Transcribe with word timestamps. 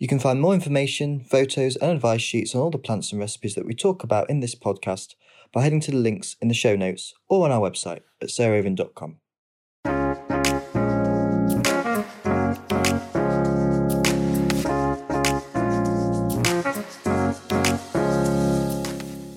You 0.00 0.08
can 0.08 0.18
find 0.18 0.40
more 0.40 0.54
information, 0.54 1.20
photos, 1.20 1.76
and 1.76 1.90
advice 1.90 2.22
sheets 2.22 2.54
on 2.54 2.62
all 2.62 2.70
the 2.70 2.78
plants 2.78 3.12
and 3.12 3.20
recipes 3.20 3.54
that 3.54 3.66
we 3.66 3.74
talk 3.74 4.02
about 4.02 4.30
in 4.30 4.40
this 4.40 4.54
podcast 4.54 5.14
by 5.52 5.62
heading 5.62 5.80
to 5.80 5.90
the 5.90 5.98
links 5.98 6.36
in 6.40 6.48
the 6.48 6.54
show 6.54 6.74
notes 6.74 7.12
or 7.28 7.44
on 7.44 7.52
our 7.52 7.60
website 7.60 8.00
at 8.22 8.30
sarahraven.com. 8.30 9.18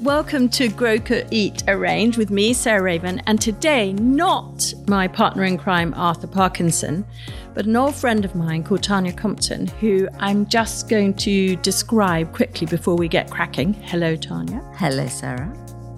Welcome 0.03 0.49
to 0.49 0.67
Grow, 0.67 0.99
Cook, 0.99 1.27
Eat, 1.31 1.63
Arrange 1.69 2.17
with 2.17 2.29
me, 2.29 2.51
Sarah 2.51 2.83
Raven, 2.83 3.21
and 3.25 3.39
today, 3.39 3.93
not 3.93 4.73
my 4.85 5.07
partner 5.07 5.45
in 5.45 5.57
crime, 5.57 5.93
Arthur 5.95 6.27
Parkinson, 6.27 7.05
but 7.53 7.65
an 7.67 7.77
old 7.77 7.95
friend 7.95 8.25
of 8.25 8.35
mine 8.35 8.65
called 8.65 8.83
Tanya 8.83 9.13
Compton, 9.13 9.67
who 9.79 10.09
I'm 10.19 10.45
just 10.47 10.89
going 10.89 11.13
to 11.19 11.55
describe 11.55 12.33
quickly 12.33 12.67
before 12.67 12.97
we 12.97 13.07
get 13.07 13.31
cracking. 13.31 13.75
Hello, 13.75 14.17
Tanya. 14.17 14.59
Hello, 14.75 15.07
Sarah. 15.07 15.49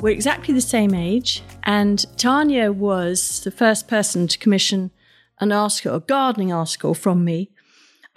We're 0.01 0.11
exactly 0.11 0.53
the 0.53 0.61
same 0.61 0.93
age, 0.93 1.41
and 1.63 2.05
Tanya 2.15 2.71
was 2.71 3.43
the 3.43 3.49
first 3.49 3.87
person 3.87 4.27
to 4.27 4.37
commission 4.37 4.91
an 5.39 5.51
article, 5.51 5.95
a 5.95 5.99
gardening 5.99 6.53
article 6.53 6.93
from 6.93 7.25
me 7.25 7.49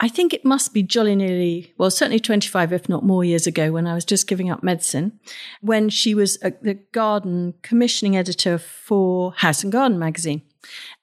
I 0.01 0.09
think 0.09 0.33
it 0.33 0.45
must 0.45 0.73
be 0.73 0.83
jolly 0.83 1.17
nearly, 1.17 1.75
well, 1.77 1.91
certainly 1.91 2.21
25, 2.21 2.73
if 2.73 2.89
not 2.89 3.05
more 3.05 3.25
years 3.25 3.47
ago, 3.49 3.73
when 3.73 3.87
I 3.87 3.95
was 3.95 4.05
just 4.05 4.29
giving 4.29 4.49
up 4.49 4.63
medicine, 4.63 5.19
when 5.61 5.89
she 5.89 6.15
was 6.15 6.39
a, 6.43 6.53
the 6.63 6.75
garden 6.93 7.55
commissioning 7.63 8.17
editor 8.17 8.59
for 8.59 9.33
House 9.33 9.65
and 9.65 9.73
Garden 9.73 9.99
magazine. 9.99 10.43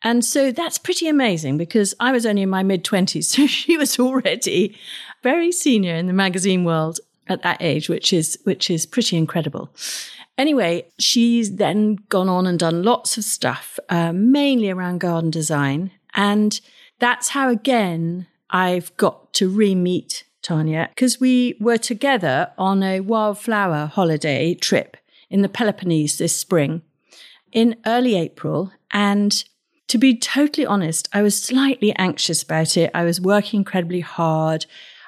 And 0.04 0.24
so 0.24 0.52
that's 0.52 0.78
pretty 0.78 1.10
amazing 1.10 1.58
because 1.58 1.94
I 2.00 2.12
was 2.12 2.26
only 2.26 2.44
in 2.44 2.50
my 2.50 2.64
mid 2.64 2.84
20s. 2.84 3.26
So 3.36 3.48
she 3.48 3.78
was 3.78 4.00
already 4.00 4.78
very 5.24 5.52
senior 5.52 5.96
in 5.96 6.08
the 6.08 6.14
magazine 6.14 6.64
world 6.64 7.00
at 7.28 7.42
that 7.44 7.62
age, 7.62 7.90
which 7.90 8.14
is, 8.14 8.38
which 8.44 8.70
is 8.70 8.86
pretty 8.86 9.18
incredible. 9.18 9.74
Anyway, 10.38 10.86
she's 11.00 11.56
then 11.56 11.98
gone 12.10 12.30
on 12.30 12.46
and 12.46 12.60
done 12.60 12.84
lots 12.84 13.18
of 13.18 13.24
stuff, 13.24 13.80
uh, 13.90 14.14
mainly 14.14 14.70
around 14.70 15.00
garden 15.00 15.32
design. 15.32 15.92
And 16.14 16.60
that's 17.00 17.30
how, 17.30 17.50
again, 17.50 18.28
I've 18.56 18.96
got 18.96 19.34
to 19.34 19.50
re 19.50 19.76
meet 19.76 20.24
Tanya 20.42 20.88
because 20.96 21.20
we 21.20 21.58
were 21.60 21.78
together 21.78 22.54
on 22.58 22.84
a 22.84 23.02
wildflower 23.02 23.88
holiday 23.88 24.54
trip 24.54 24.96
in 25.30 25.42
the 25.42 25.50
Peloponnese 25.50 26.18
this 26.18 26.38
spring 26.38 26.82
in 27.52 27.76
early 27.86 28.16
April. 28.16 28.72
And 28.92 29.44
to 29.90 29.98
be 29.98 30.18
totally 30.18 30.66
honest, 30.66 31.10
I 31.12 31.22
was 31.22 31.38
slightly 31.38 31.94
anxious 31.98 32.44
about 32.44 32.78
it. 32.78 32.92
I 32.94 33.04
was 33.04 33.20
working 33.20 33.60
incredibly 33.60 34.00
hard. 34.00 34.66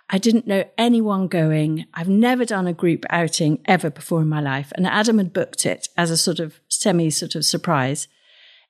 I 0.10 0.18
didn't 0.18 0.46
know 0.46 0.66
anyone 0.78 1.30
going. 1.30 1.86
I've 1.94 2.10
never 2.10 2.44
done 2.44 2.68
a 2.68 2.74
group 2.74 3.06
outing 3.10 3.60
ever 3.64 3.90
before 3.90 4.22
in 4.24 4.28
my 4.28 4.42
life. 4.42 4.74
And 4.76 4.86
Adam 4.86 5.20
had 5.20 5.32
booked 5.32 5.66
it 5.66 5.88
as 5.96 6.12
a 6.12 6.18
sort 6.18 6.40
of 6.40 6.60
semi 6.68 7.10
sort 7.10 7.34
of 7.34 7.46
surprise. 7.46 8.10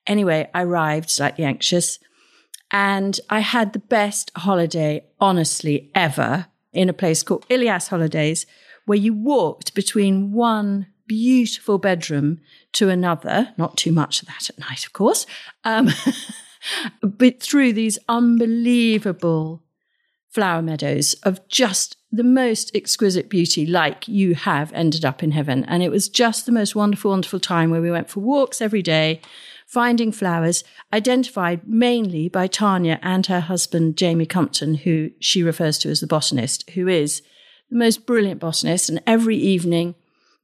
Anyway, 0.06 0.52
I 0.54 0.62
arrived 0.62 1.10
slightly 1.10 1.46
anxious. 1.46 1.98
And 2.72 3.20
I 3.30 3.40
had 3.40 3.74
the 3.74 3.80
best 3.80 4.32
holiday, 4.36 5.06
honestly, 5.20 5.90
ever 5.96 6.48
in 6.74 6.90
a 6.90 6.94
place 6.94 7.24
called 7.24 7.46
Ilias 7.50 7.88
Holidays, 7.88 8.46
where 8.86 8.98
you 8.98 9.14
walked 9.14 9.74
between 9.74 10.32
one 10.32 10.88
beautiful 11.08 11.78
bedroom 11.78 12.40
to 12.74 12.90
another, 12.90 13.54
not 13.58 13.78
too 13.78 13.92
much 13.92 14.22
of 14.22 14.28
that 14.28 14.50
at 14.50 14.60
night, 14.60 14.86
of 14.86 14.94
course, 14.94 15.26
um, 15.64 15.90
but 17.02 17.42
through 17.42 17.74
these 17.74 17.98
unbelievable 18.10 19.64
flower 20.30 20.62
meadows 20.62 21.14
of 21.24 21.46
just 21.48 21.98
the 22.12 22.24
most 22.24 22.76
exquisite 22.76 23.30
beauty, 23.30 23.66
like 23.66 24.08
you 24.08 24.36
have 24.36 24.72
ended 24.74 25.04
up 25.04 25.24
in 25.24 25.32
heaven. 25.32 25.64
And 25.66 25.82
it 25.82 25.90
was 25.90 26.10
just 26.10 26.46
the 26.46 26.52
most 26.52 26.76
wonderful, 26.76 27.12
wonderful 27.12 27.40
time 27.40 27.72
where 27.72 27.82
we 27.82 27.92
went 27.92 28.10
for 28.10 28.20
walks 28.20 28.62
every 28.62 28.82
day 28.82 29.22
finding 29.68 30.14
flowers 30.14 30.64
identified 30.94 31.68
mainly 31.68 32.30
by 32.30 32.48
Tanya 32.48 33.00
and 33.04 33.26
her 33.28 33.42
husband, 33.42 33.98
Jamie 33.98 34.26
Compton, 34.26 34.76
who 34.76 35.12
she 35.20 35.44
refers 35.44 35.78
to 35.80 35.90
as 35.90 36.00
the 36.00 36.08
botanist, 36.08 36.68
who 36.72 36.88
is 36.88 37.22
the 37.70 37.78
most 37.78 38.06
brilliant 38.06 38.40
botanist. 38.40 38.90
And 38.90 39.04
every 39.06 39.36
evening 39.36 39.96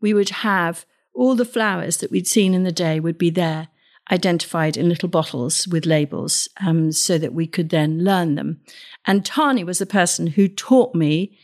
we 0.02 0.14
would 0.14 0.30
have 0.30 0.86
all 1.16 1.36
the 1.36 1.46
flowers 1.46 1.98
that 1.98 2.12
we'd 2.12 2.28
seen 2.28 2.54
in 2.54 2.64
the 2.64 2.72
day 2.72 3.00
would 3.00 3.18
be 3.18 3.30
there 3.30 3.70
identified 4.12 4.76
in 4.76 4.90
little 4.90 5.08
bottles 5.08 5.66
with 5.70 5.86
labels 5.86 6.50
um, 6.58 6.92
so 6.92 7.18
that 7.18 7.34
we 7.34 7.48
could 7.48 7.70
then 7.70 8.04
learn 8.04 8.36
them. 8.36 8.60
And 9.06 9.26
Tanya 9.26 9.66
was 9.66 9.80
the 9.80 9.86
person 9.86 10.28
who 10.28 10.50
taught 10.50 10.94
me 10.94 11.38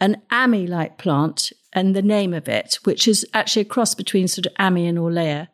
an 0.00 0.20
Ammi 0.32 0.68
like 0.68 0.98
plant 0.98 1.52
and 1.72 1.94
the 1.94 2.02
name 2.02 2.34
of 2.34 2.48
it, 2.48 2.80
which 2.82 3.06
is 3.06 3.24
actually 3.32 3.62
a 3.62 3.66
cross 3.66 3.94
between 3.94 4.26
sort 4.26 4.46
of 4.46 4.54
Ammi 4.54 4.88
and 4.88 4.98
Orlaya 4.98 5.46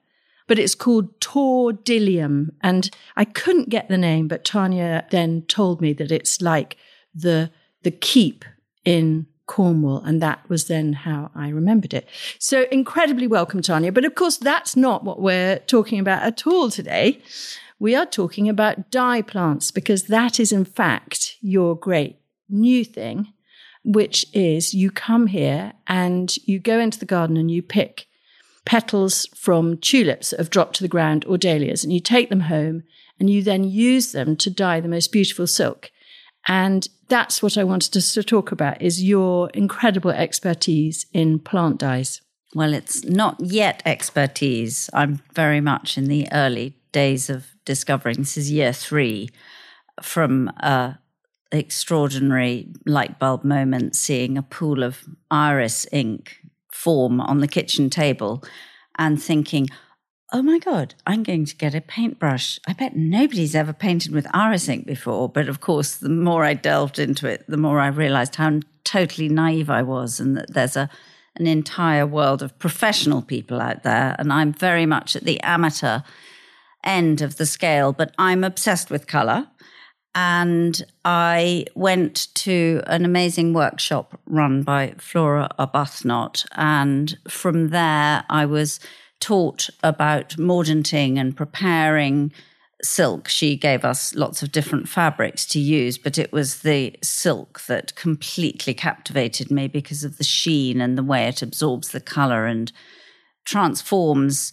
but 0.47 0.59
it's 0.59 0.75
called 0.75 1.19
Tordylium. 1.21 2.51
And 2.63 2.91
I 3.17 3.25
couldn't 3.25 3.69
get 3.69 3.89
the 3.89 3.99
name, 3.99 4.29
but 4.29 4.45
Tanya 4.45 5.07
then 5.11 5.43
told 5.43 5.81
me 5.81 5.93
that 5.95 6.13
it's 6.13 6.41
like 6.41 6.77
the, 7.15 7.51
the 7.83 7.91
keep 7.91 8.45
in 8.85 9.27
Cornwall. 9.47 10.03
And 10.03 10.21
that 10.23 10.49
was 10.49 10.67
then 10.67 10.93
how 10.93 11.31
I 11.35 11.49
remembered 11.49 11.95
it. 11.95 12.09
So 12.39 12.67
incredibly 12.71 13.27
welcome, 13.27 13.63
Tanya. 13.63 13.93
But 13.93 14.05
of 14.05 14.15
course, 14.15 14.37
that's 14.37 14.77
not 14.77 15.05
what 15.05 15.21
we're 15.21 15.59
talking 15.61 15.99
about 15.99 16.23
at 16.23 16.47
all 16.47 16.71
today. 16.71 17.21
We 17.79 17.95
are 17.95 18.07
talking 18.07 18.49
about 18.49 18.91
dye 18.91 19.23
plants 19.23 19.71
because 19.71 20.05
that 20.05 20.41
is 20.41 20.51
in 20.51 20.65
fact 20.65 21.37
your 21.41 21.77
great 21.77 22.19
new 22.49 22.85
thing, 22.85 23.33
which 23.85 24.25
is 24.33 24.73
you 24.73 24.91
come 24.91 25.27
here 25.27 25.75
and 25.87 26.35
you 26.47 26.59
go 26.59 26.79
into 26.81 26.99
the 26.99 27.05
garden 27.05 27.37
and 27.37 27.51
you 27.51 27.63
pick 27.63 28.07
petals 28.67 29.27
from 29.35 29.79
tulips 29.79 30.31
that 30.31 30.39
have 30.39 30.51
dropped 30.51 30.77
to 30.77 30.83
the 30.83 30.89
ground 30.89 31.25
or 31.27 31.39
dahlias, 31.39 31.83
and 31.83 31.93
you 31.93 32.01
take 32.01 32.29
them 32.29 32.41
home 32.41 32.83
and 33.19 33.31
you 33.31 33.43
then 33.43 33.65
use 33.65 34.13
them 34.13 34.37
to 34.37 34.51
dye 34.51 34.81
the 34.81 34.89
most 34.89 35.11
beautiful 35.11 35.47
silk. 35.47 35.91
And 36.47 36.87
that's 37.09 37.43
what 37.43 37.57
I 37.57 37.65
wanted 37.65 37.97
us 37.97 38.13
to 38.13 38.23
talk 38.23 38.53
about 38.53 38.83
is 38.83 39.03
your 39.03 39.49
incredible 39.51 40.11
expertise 40.11 41.07
in 41.13 41.39
plant 41.39 41.79
dyes. 41.79 42.21
Well, 42.55 42.75
it's 42.75 43.05
not 43.05 43.41
yet 43.41 43.83
expertise. 43.87 44.91
I'm 44.93 45.23
very 45.33 45.61
much 45.61 45.97
in 45.97 46.07
the 46.07 46.29
early 46.33 46.77
days 46.93 47.31
of 47.31 47.47
discovering. 47.65 48.19
This 48.19 48.37
is 48.37 48.51
year 48.51 48.73
three 48.73 49.31
from 50.03 50.49
a 50.59 50.99
extraordinary 51.53 52.69
light 52.85 53.19
bulb 53.19 53.45
moment, 53.45 53.97
seeing 53.97 54.37
a 54.37 54.43
pool 54.43 54.83
of 54.83 55.05
iris 55.31 55.87
ink 55.93 56.41
form 56.77 57.21
on 57.21 57.41
the 57.41 57.49
kitchen 57.49 57.91
table 57.91 58.45
and 58.99 59.23
thinking, 59.23 59.69
oh 60.33 60.43
my 60.43 60.59
God, 60.59 60.95
I'm 61.07 61.23
going 61.23 61.45
to 61.47 61.57
get 61.57 61.75
a 61.75 61.81
paintbrush. 61.81 62.59
I 62.67 62.73
bet 62.73 62.97
nobody's 62.97 63.55
ever 63.55 63.73
painted 63.73 64.13
with 64.13 64.27
iris 64.35 64.69
ink 64.69 64.87
before. 64.87 65.29
But 65.29 65.49
of 65.49 65.61
course, 65.61 65.97
the 65.97 66.09
more 66.09 66.45
I 66.45 66.55
delved 66.55 66.99
into 66.99 67.29
it, 67.29 67.45
the 67.49 67.57
more 67.57 67.81
I 67.81 67.89
realized 67.89 68.37
how 68.37 68.61
totally 68.85 69.29
naive 69.29 69.71
I 69.71 69.83
was 69.83 70.21
and 70.21 70.37
that 70.37 70.53
there's 70.53 70.77
a 70.77 70.91
an 71.39 71.47
entire 71.47 72.07
world 72.07 72.43
of 72.43 72.59
professional 72.59 73.21
people 73.21 73.61
out 73.61 73.83
there. 73.83 74.17
And 74.19 74.33
I'm 74.33 74.55
very 74.55 74.87
much 74.87 75.17
at 75.17 75.25
the 75.25 75.39
amateur 75.43 76.01
end 76.83 77.21
of 77.21 77.37
the 77.37 77.45
scale, 77.45 77.93
but 77.93 78.15
I'm 78.17 78.43
obsessed 78.43 78.91
with 78.91 79.07
color. 79.07 79.47
And 80.17 80.83
I 81.05 81.67
went 81.75 82.29
to 82.37 82.83
an 82.87 83.05
amazing 83.05 83.53
workshop 83.53 84.19
run 84.25 84.63
by 84.63 84.95
Flora 84.97 85.51
Arbuthnot. 85.59 86.47
And 86.53 87.19
from 87.29 87.69
there, 87.69 88.25
I 88.31 88.47
was 88.47 88.81
taught 89.21 89.69
about 89.85 90.31
mordanting 90.39 91.19
and 91.19 91.37
preparing 91.37 92.33
silk. 92.83 93.29
She 93.29 93.57
gave 93.57 93.85
us 93.85 94.15
lots 94.15 94.43
of 94.43 94.53
different 94.53 94.89
fabrics 94.89 95.45
to 95.49 95.61
use, 95.61 95.99
but 95.99 96.17
it 96.17 96.33
was 96.33 96.63
the 96.63 96.97
silk 97.03 97.61
that 97.67 97.95
completely 97.95 98.73
captivated 98.73 99.51
me 99.51 99.69
because 99.69 100.03
of 100.03 100.17
the 100.17 100.25
sheen 100.25 100.81
and 100.81 100.97
the 100.97 101.03
way 101.03 101.29
it 101.29 101.43
absorbs 101.43 101.91
the 101.91 102.01
color 102.01 102.47
and 102.47 102.73
transforms 103.45 104.53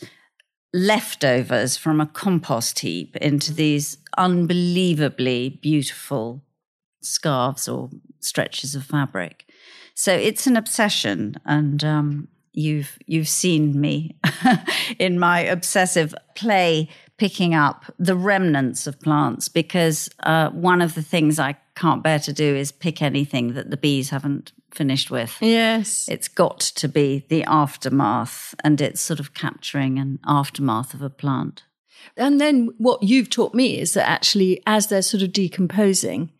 leftovers 0.73 1.77
from 1.77 2.01
a 2.01 2.07
compost 2.07 2.79
heap 2.79 3.15
into 3.17 3.53
these 3.53 3.97
unbelievably 4.17 5.59
beautiful 5.61 6.43
scarves 7.01 7.67
or 7.67 7.89
stretches 8.19 8.75
of 8.75 8.83
fabric. 8.83 9.45
So 9.95 10.13
it's 10.13 10.47
an 10.47 10.57
obsession, 10.57 11.35
and 11.45 11.83
um, 11.83 12.27
you've 12.51 12.97
you've 13.05 13.27
seen 13.27 13.79
me 13.79 14.17
in 14.99 15.19
my 15.19 15.41
obsessive 15.41 16.15
play 16.35 16.89
picking 17.17 17.53
up 17.53 17.85
the 17.99 18.15
remnants 18.15 18.87
of 18.87 18.99
plants 18.99 19.47
because 19.47 20.09
uh, 20.23 20.49
one 20.49 20.81
of 20.81 20.95
the 20.95 21.03
things 21.03 21.39
I 21.39 21.55
can't 21.75 22.03
bear 22.03 22.19
to 22.19 22.33
do 22.33 22.55
is 22.55 22.71
pick 22.71 23.01
anything 23.01 23.53
that 23.53 23.69
the 23.69 23.77
bees 23.77 24.09
haven't 24.09 24.51
finished 24.71 25.11
with. 25.11 25.37
Yes. 25.39 26.07
It's 26.09 26.27
got 26.27 26.59
to 26.59 26.87
be 26.87 27.25
the 27.29 27.43
aftermath, 27.43 28.55
and 28.63 28.81
it's 28.81 29.01
sort 29.01 29.19
of 29.19 29.33
capturing 29.33 29.99
an 29.99 30.19
aftermath 30.25 30.93
of 30.93 31.01
a 31.01 31.09
plant. 31.09 31.63
And 32.15 32.39
then 32.39 32.69
what 32.77 33.03
you've 33.03 33.29
taught 33.29 33.53
me 33.53 33.79
is 33.79 33.93
that 33.93 34.07
actually, 34.07 34.61
as 34.65 34.87
they're 34.87 35.01
sort 35.01 35.23
of 35.23 35.33
decomposing, 35.33 36.31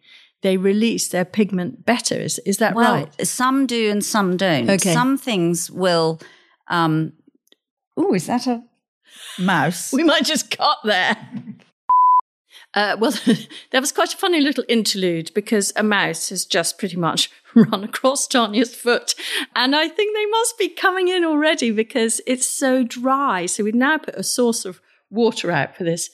they 0.42 0.58
release 0.58 1.08
their 1.08 1.26
pigment 1.26 1.86
better. 1.86 2.16
Is 2.16 2.40
is 2.40 2.58
that 2.58 2.76
well, 2.76 2.94
right? 2.94 3.28
some 3.28 3.66
do 3.66 3.90
and 3.90 4.04
some 4.04 4.38
don't. 4.38 4.70
Okay. 4.70 4.94
Some 4.94 5.18
things 5.18 5.72
will. 5.72 6.20
Um, 6.68 7.14
oh, 7.98 8.14
is 8.14 8.28
that 8.28 8.48
a 8.48 8.64
mouse? 9.40 9.92
We 9.92 10.04
might 10.04 10.26
just 10.26 10.52
cut 10.52 10.78
there. 10.84 11.18
Uh, 12.76 12.98
well, 13.00 13.14
there 13.72 13.82
was 13.82 13.92
quite 13.92 14.14
a 14.14 14.18
funny 14.18 14.42
little 14.42 14.64
interlude 14.68 15.32
because 15.36 15.72
a 15.76 15.84
mouse 15.84 16.30
has 16.30 16.46
just 16.46 16.80
pretty 16.80 16.98
much 16.98 17.30
run 17.56 17.84
across 17.84 18.28
Tanya's 18.28 18.76
foot. 18.76 19.14
And 19.56 19.76
I 19.76 19.88
think 19.88 20.16
they 20.16 20.26
must 20.26 20.58
be 20.58 20.70
coming 20.70 21.08
in 21.08 21.24
already 21.24 21.72
because 21.72 22.20
it's 22.26 22.48
so 22.48 22.84
dry. 22.84 23.46
So 23.46 23.64
we've 23.64 23.76
now 23.76 23.98
put 23.98 24.16
a 24.16 24.24
source 24.24 24.66
of 24.66 24.82
water 25.13 25.51
out 25.51 25.75
for 25.77 25.83
this, 25.83 26.10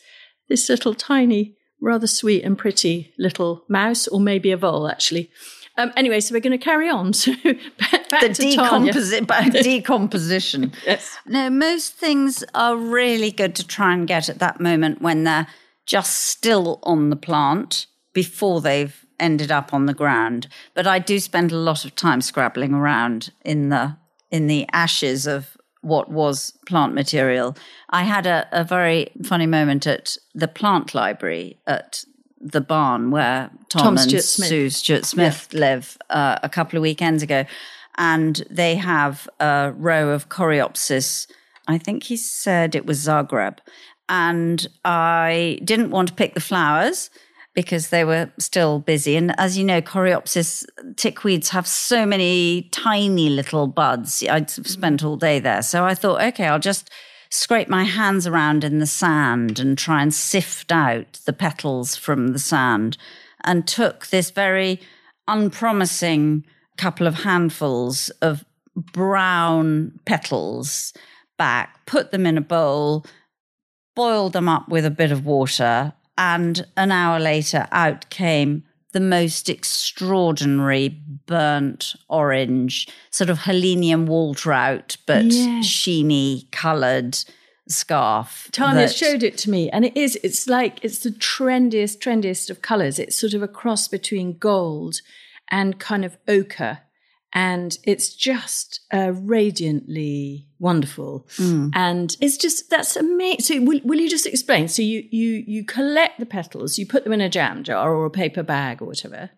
this 0.50 0.70
little 0.70 0.94
tiny, 0.94 1.56
rather 1.82 2.08
sweet 2.08 2.44
and 2.44 2.58
pretty 2.58 3.14
little 3.18 3.64
mouse, 3.70 4.08
or 4.08 4.20
maybe 4.20 4.52
a 4.52 4.58
vole 4.58 4.88
actually. 4.88 5.32
Um, 5.78 5.94
anyway, 5.96 6.20
so 6.20 6.34
we're 6.36 6.42
going 6.42 6.60
to 6.60 6.64
carry 6.64 6.90
on. 6.90 7.14
So 7.20 7.34
back, 7.44 8.10
back 8.10 8.22
the 8.22 8.34
to 8.34 8.42
decomposi- 8.42 9.26
back- 9.26 9.52
decomposition. 9.64 10.74
Yes. 10.86 11.18
No, 11.26 11.50
most 11.50 11.94
things 11.94 12.44
are 12.54 12.76
really 12.76 13.32
good 13.32 13.56
to 13.56 13.66
try 13.66 13.94
and 13.94 14.08
get 14.08 14.28
at 14.30 14.40
that 14.40 14.60
moment 14.60 15.02
when 15.02 15.24
they're 15.24 15.48
just 15.86 16.16
still 16.26 16.80
on 16.84 17.10
the 17.10 17.16
plant 17.16 17.88
before 18.14 18.60
they've 18.62 19.06
ended 19.20 19.52
up 19.52 19.74
on 19.74 19.86
the 19.86 19.94
ground. 19.94 20.48
But 20.74 20.86
I 20.88 21.00
do 21.00 21.20
spend 21.20 21.52
a 21.52 21.58
lot 21.58 21.86
of 21.86 21.96
time 21.96 22.22
scrabbling 22.22 22.74
around 22.74 23.32
in 23.46 23.70
the 23.70 23.96
in 24.32 24.48
the 24.48 24.68
ashes 24.74 25.26
of 25.26 25.56
what 25.82 26.10
was 26.12 26.52
plant 26.66 26.94
material. 26.94 27.56
I 27.90 28.04
had 28.04 28.26
a, 28.26 28.48
a 28.52 28.64
very 28.64 29.12
funny 29.24 29.48
moment 29.48 29.88
at 29.88 30.18
the 30.36 30.48
plant 30.48 30.94
library 30.94 31.58
at 31.68 32.04
the 32.42 32.62
barn 32.62 33.12
where 33.12 33.50
Tom, 33.70 33.82
Tom 33.82 33.98
and 33.98 34.10
Stuart 34.10 34.24
Smith. 34.24 34.50
Sue 34.50 34.70
Stuart 34.70 35.06
Smith 35.06 35.54
live 35.54 35.98
uh, 36.10 36.40
a 36.42 36.50
couple 36.50 36.78
of 36.78 36.84
weekends 36.84 37.24
ago. 37.24 37.46
And 37.98 38.46
they 38.50 38.76
have 38.76 39.28
a 39.40 39.74
row 39.76 40.10
of 40.10 40.30
Coreopsis. 40.30 41.28
I 41.68 41.78
think 41.78 42.04
he 42.04 42.16
said 42.16 42.76
it 42.76 42.86
was 42.86 43.06
Zagreb. 43.06 43.58
And 44.08 44.68
I 44.86 45.60
didn't 45.64 45.92
want 45.92 46.08
to 46.08 46.14
pick 46.14 46.34
the 46.34 46.40
flowers 46.40 47.10
because 47.62 47.90
they 47.90 48.04
were 48.04 48.32
still 48.38 48.80
busy. 48.80 49.16
And 49.16 49.38
as 49.40 49.58
you 49.58 49.64
know, 49.64 49.82
Coreopsis 49.82 50.66
tickseeds 50.96 51.50
have 51.50 51.68
so 51.68 52.06
many 52.06 52.64
tiny 52.72 53.30
little 53.30 53.68
buds. 53.68 54.24
I'd 54.30 54.50
spent 54.50 55.04
all 55.04 55.18
day 55.18 55.40
there. 55.40 55.62
So 55.62 55.86
I 55.86 55.96
thought, 55.96 56.22
okay, 56.22 56.48
I'll 56.48 56.60
just 56.60 56.90
scrape 57.32 57.70
my 57.70 57.84
hands 57.84 58.26
around 58.26 58.64
in 58.64 58.80
the 58.80 58.88
sand 58.88 59.60
and 59.60 59.78
try 59.78 60.02
and 60.02 60.14
sift 60.14 60.72
out 60.72 61.20
the 61.26 61.34
petals 61.34 61.96
from 61.96 62.30
the 62.30 62.40
sand. 62.40 62.98
And 63.44 63.68
took 63.68 64.08
this 64.08 64.32
very 64.32 64.82
unpromising 65.28 66.46
couple 66.78 67.08
of 67.08 67.24
handfuls 67.24 68.10
of 68.22 68.44
brown 68.76 70.00
petals 70.06 70.94
back, 71.38 71.86
put 71.86 72.12
them 72.12 72.26
in 72.26 72.38
a 72.38 72.42
bowl, 72.42 73.06
boiled 73.96 74.34
them 74.34 74.48
up 74.48 74.70
with 74.70 74.86
a 74.86 74.92
bit 74.92 75.12
of 75.12 75.26
water, 75.26 75.94
and 76.20 76.68
an 76.78 76.92
hour 76.92 77.20
later, 77.20 77.68
out 77.72 78.10
came 78.12 78.64
the 78.92 79.00
most 79.00 79.50
extraordinary 79.50 80.90
burnt 81.26 81.96
orange, 82.10 82.88
sort 83.10 83.30
of 83.30 83.40
Helenium 83.40 84.08
Waltraut, 84.08 84.98
but 85.06 85.26
sheeny 85.26 86.52
coloured 86.52 87.18
scarf. 87.70 88.50
Tanya 88.52 88.88
that- 88.88 88.96
showed 88.96 89.24
it 89.24 89.38
to 89.40 89.50
me, 89.50 89.70
and 89.70 89.86
it 89.86 89.96
is. 89.96 90.18
It's 90.24 90.48
like 90.48 90.84
it's 90.84 91.00
the 91.00 91.12
trendiest, 91.12 92.00
trendiest 92.00 92.50
of 92.50 92.62
colors. 92.62 93.00
It's 93.00 93.16
sort 93.16 93.34
of 93.34 93.42
a 93.42 93.48
cross 93.48 93.88
between 93.88 94.38
gold 94.38 95.02
and 95.50 95.80
kind 95.80 96.04
of 96.04 96.18
ochre, 96.28 96.80
and 97.34 97.78
it's 97.84 98.14
just 98.16 98.82
uh, 98.92 99.12
radiantly 99.14 100.48
wonderful. 100.60 101.28
And 101.74 102.16
it's 102.20 102.38
just 102.38 102.70
that's 102.70 102.96
amazing. 102.96 103.42
So, 103.42 103.62
will, 103.62 103.80
will 103.84 104.00
you 104.00 104.10
just 104.10 104.26
explain? 104.26 104.68
So, 104.68 104.82
you 104.82 105.08
you 105.12 105.44
you 105.48 105.64
collect 105.64 106.20
the 106.20 106.26
petals, 106.26 106.78
you 106.80 106.86
put 106.88 107.04
them 107.04 107.14
in 107.14 107.22
a 107.22 107.30
jam 107.30 107.64
jar 107.64 107.94
or 107.94 108.06
a 108.06 108.12
paper 108.12 108.44
bag 108.44 108.82
or 108.82 108.86
whatever. 108.86 109.30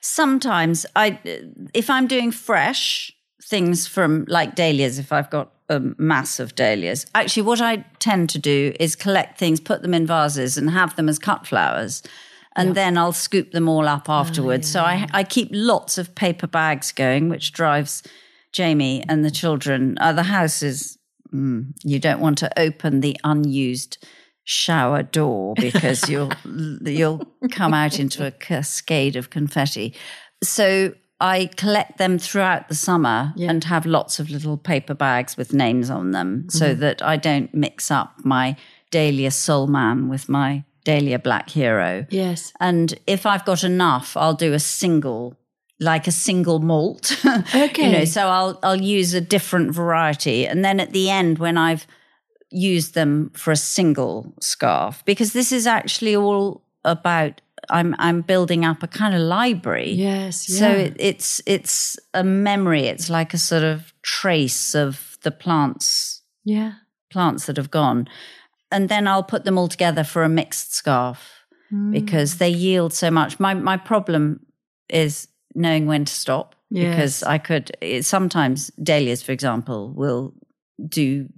sometimes 0.00 0.86
I, 0.94 1.18
if 1.74 1.90
I'm 1.90 2.06
doing 2.06 2.30
fresh 2.30 3.12
things 3.42 3.86
from 3.86 4.24
like 4.28 4.54
dahlias, 4.54 4.98
if 4.98 5.12
I've 5.12 5.30
got 5.30 5.52
a 5.68 5.80
mass 5.98 6.40
of 6.40 6.54
dahlias, 6.54 7.06
actually, 7.14 7.42
what 7.42 7.60
I 7.60 7.84
tend 7.98 8.30
to 8.30 8.38
do 8.38 8.74
is 8.80 8.96
collect 8.96 9.38
things, 9.38 9.60
put 9.60 9.82
them 9.82 9.94
in 9.94 10.06
vases, 10.06 10.56
and 10.56 10.70
have 10.70 10.96
them 10.96 11.08
as 11.08 11.18
cut 11.18 11.46
flowers. 11.46 12.02
And 12.58 12.74
then 12.74 12.98
I'll 12.98 13.12
scoop 13.12 13.52
them 13.52 13.68
all 13.68 13.88
up 13.88 14.08
afterwards. 14.08 14.68
so 14.68 14.82
I, 14.82 15.06
I 15.12 15.24
keep 15.24 15.48
lots 15.52 15.98
of 15.98 16.14
paper 16.14 16.46
bags 16.46 16.92
going, 16.92 17.28
which 17.28 17.52
drives 17.52 18.02
Jamie 18.52 19.04
and 19.08 19.24
the 19.24 19.30
children. 19.30 19.96
Uh, 20.00 20.12
the 20.12 20.24
house 20.24 20.62
is, 20.62 20.98
mm, 21.32 21.72
you 21.84 21.98
don't 21.98 22.20
want 22.20 22.38
to 22.38 22.58
open 22.58 23.00
the 23.00 23.16
unused 23.24 24.04
shower 24.44 25.02
door 25.02 25.54
because 25.60 26.08
you'll 26.08 26.32
you'll 26.82 27.26
come 27.50 27.74
out 27.74 28.00
into 28.00 28.26
a 28.26 28.30
cascade 28.30 29.14
of 29.14 29.30
confetti. 29.30 29.94
So 30.42 30.94
I 31.20 31.50
collect 31.56 31.98
them 31.98 32.18
throughout 32.18 32.68
the 32.68 32.74
summer 32.74 33.34
and 33.38 33.64
have 33.64 33.84
lots 33.86 34.20
of 34.20 34.30
little 34.30 34.56
paper 34.56 34.94
bags 34.94 35.36
with 35.36 35.52
names 35.52 35.90
on 35.90 36.12
them 36.12 36.48
so 36.48 36.74
that 36.74 37.02
I 37.02 37.16
don't 37.16 37.52
mix 37.52 37.90
up 37.90 38.14
my 38.24 38.56
Dahlia 38.90 39.32
Soul 39.32 39.66
Man 39.66 40.08
with 40.08 40.28
my 40.28 40.64
Dahlia 40.88 41.18
Black 41.18 41.50
Hero. 41.50 42.06
Yes. 42.08 42.54
And 42.60 42.98
if 43.06 43.26
I've 43.26 43.44
got 43.44 43.62
enough, 43.62 44.16
I'll 44.16 44.32
do 44.32 44.54
a 44.54 44.58
single, 44.58 45.36
like 45.78 46.06
a 46.06 46.12
single 46.12 46.60
malt. 46.60 47.14
Okay. 47.54 47.84
you 47.84 47.92
know, 47.92 48.04
so 48.06 48.26
I'll 48.28 48.58
I'll 48.62 48.80
use 48.80 49.12
a 49.12 49.20
different 49.20 49.72
variety, 49.72 50.46
and 50.46 50.64
then 50.64 50.80
at 50.80 50.92
the 50.92 51.10
end, 51.10 51.38
when 51.38 51.58
I've 51.58 51.86
used 52.50 52.94
them 52.94 53.30
for 53.34 53.50
a 53.52 53.56
single 53.56 54.32
scarf, 54.40 55.04
because 55.04 55.34
this 55.34 55.52
is 55.52 55.66
actually 55.66 56.16
all 56.16 56.62
about. 56.84 57.42
I'm 57.70 57.94
I'm 57.98 58.22
building 58.22 58.64
up 58.64 58.82
a 58.82 58.86
kind 58.86 59.14
of 59.14 59.20
library. 59.20 59.90
Yes. 59.90 60.46
So 60.46 60.70
it, 60.70 60.96
it's 60.98 61.42
it's 61.44 61.98
a 62.14 62.24
memory. 62.24 62.86
It's 62.86 63.10
like 63.10 63.34
a 63.34 63.38
sort 63.38 63.64
of 63.64 63.92
trace 64.02 64.74
of 64.74 65.18
the 65.22 65.30
plants 65.30 66.22
yeah. 66.44 66.72
plants 67.10 67.46
that 67.46 67.56
have 67.56 67.70
gone. 67.70 68.08
And 68.70 68.88
then 68.88 69.08
I'll 69.08 69.22
put 69.22 69.44
them 69.44 69.58
all 69.58 69.68
together 69.68 70.04
for 70.04 70.22
a 70.22 70.28
mixed 70.28 70.74
scarf 70.74 71.34
Hmm. 71.70 71.90
because 71.92 72.38
they 72.38 72.48
yield 72.48 72.94
so 72.94 73.10
much. 73.10 73.38
My 73.38 73.54
my 73.54 73.76
problem 73.76 74.40
is 74.88 75.28
knowing 75.54 75.86
when 75.86 76.04
to 76.04 76.12
stop 76.12 76.54
because 76.72 77.22
I 77.22 77.38
could 77.38 77.70
it, 77.82 78.04
sometimes 78.04 78.70
dahlias, 78.82 79.22
for 79.22 79.32
example, 79.32 79.92
will 79.94 80.32
do 80.88 81.28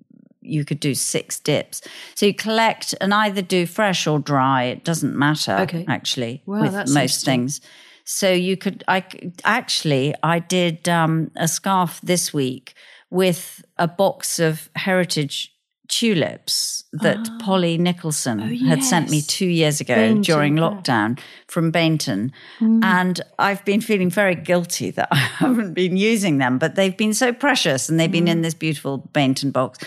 you 0.42 0.64
could 0.64 0.80
do 0.80 0.94
six 0.94 1.40
dips. 1.40 1.82
So 2.14 2.26
you 2.26 2.34
collect 2.34 2.94
and 3.00 3.12
either 3.12 3.42
do 3.42 3.66
fresh 3.66 4.06
or 4.06 4.18
dry. 4.18 4.64
It 4.64 4.84
doesn't 4.84 5.14
matter 5.16 5.56
Okay. 5.60 5.84
actually 5.88 6.42
Wow, 6.46 6.62
with 6.62 6.88
most 6.94 7.24
things. 7.24 7.60
So 8.04 8.30
you 8.32 8.56
could 8.56 8.84
I 8.88 9.04
actually 9.44 10.14
I 10.22 10.38
did 10.38 10.88
um, 10.88 11.30
a 11.36 11.48
scarf 11.48 12.00
this 12.02 12.32
week 12.32 12.74
with 13.10 13.64
a 13.76 13.88
box 13.88 14.38
of 14.38 14.70
heritage 14.76 15.52
tulips 15.90 16.84
that 16.92 17.28
Polly 17.40 17.76
Nicholson 17.76 18.38
had 18.38 18.82
sent 18.82 19.10
me. 19.10 19.18
Oh, 19.18 19.20
yes. 19.20 19.26
two 19.26 19.46
years 19.46 19.80
ago 19.80 19.94
Bainton, 19.94 20.22
during 20.24 20.56
yeah. 20.56 20.62
lockdown 20.62 21.20
from 21.48 21.70
Bainton. 21.72 22.30
Mm. 22.60 22.82
And 22.84 23.20
I've 23.38 23.64
been 23.64 23.80
feeling 23.80 24.08
very 24.08 24.34
guilty 24.34 24.90
that 24.92 25.08
I 25.12 25.16
haven't 25.16 25.74
been 25.74 25.96
using 25.96 26.38
them, 26.38 26.58
but 26.58 26.74
they've 26.76 26.96
been 26.96 27.12
so 27.14 27.32
precious 27.32 27.88
and 27.88 27.98
they've 28.00 28.10
been 28.10 28.24
Mm. 28.26 28.30
in 28.30 28.42
this 28.42 28.54
beautiful 28.54 29.08
Bainton 29.12 29.52
box. 29.52 29.78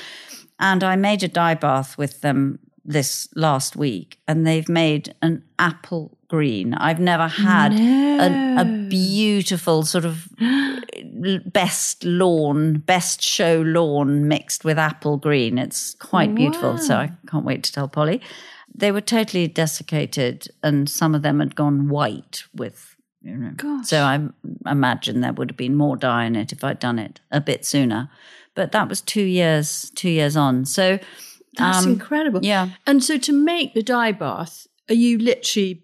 And 0.60 0.83
I 0.83 0.95
made 0.95 1.24
a 1.24 1.27
dye 1.27 1.55
bath 1.55 1.98
with 1.98 2.22
them 2.22 2.60
this 2.86 3.29
last 3.36 3.75
week 3.75 4.19
and 4.27 4.45
they've 4.45 4.67
made 4.69 5.15
an 5.22 5.43
apple 5.57 6.17
green. 6.33 6.73
I've 6.73 6.99
never 6.99 7.27
had 7.27 7.73
an, 7.73 8.57
a 8.57 8.89
beautiful 8.89 9.83
sort 9.83 10.03
of 10.03 10.27
best 11.45 12.03
lawn, 12.03 12.79
best 12.79 13.21
show 13.21 13.61
lawn 13.61 14.27
mixed 14.27 14.65
with 14.65 14.79
apple 14.79 15.17
green. 15.17 15.59
It's 15.59 15.93
quite 15.99 16.33
beautiful. 16.33 16.79
So 16.79 16.95
I 16.95 17.11
can't 17.27 17.45
wait 17.45 17.61
to 17.65 17.71
tell 17.71 17.87
Polly. 17.87 18.19
They 18.73 18.91
were 18.91 18.99
totally 18.99 19.47
desiccated 19.47 20.47
and 20.63 20.89
some 20.89 21.13
of 21.13 21.21
them 21.21 21.39
had 21.39 21.55
gone 21.55 21.87
white 21.87 22.45
with, 22.55 22.95
you 23.21 23.37
know. 23.37 23.51
Gosh. 23.55 23.85
So 23.89 24.01
I 24.01 24.27
imagine 24.65 25.21
there 25.21 25.33
would 25.33 25.51
have 25.51 25.57
been 25.57 25.75
more 25.75 25.95
dye 25.95 26.25
in 26.25 26.35
it 26.35 26.51
if 26.51 26.63
I'd 26.63 26.79
done 26.79 26.97
it 26.97 27.19
a 27.29 27.41
bit 27.41 27.63
sooner. 27.63 28.09
But 28.55 28.71
that 28.71 28.89
was 28.89 29.01
two 29.01 29.21
years, 29.21 29.91
two 29.93 30.09
years 30.09 30.35
on. 30.35 30.65
So 30.65 30.97
That's 31.57 31.85
um, 31.85 31.91
incredible. 31.91 32.39
yeah. 32.43 32.69
And 32.87 33.03
so 33.03 33.19
to 33.19 33.31
make 33.31 33.75
the 33.75 33.83
dye 33.83 34.13
bath, 34.13 34.65
are 34.89 34.95
you 34.95 35.19
literally, 35.19 35.83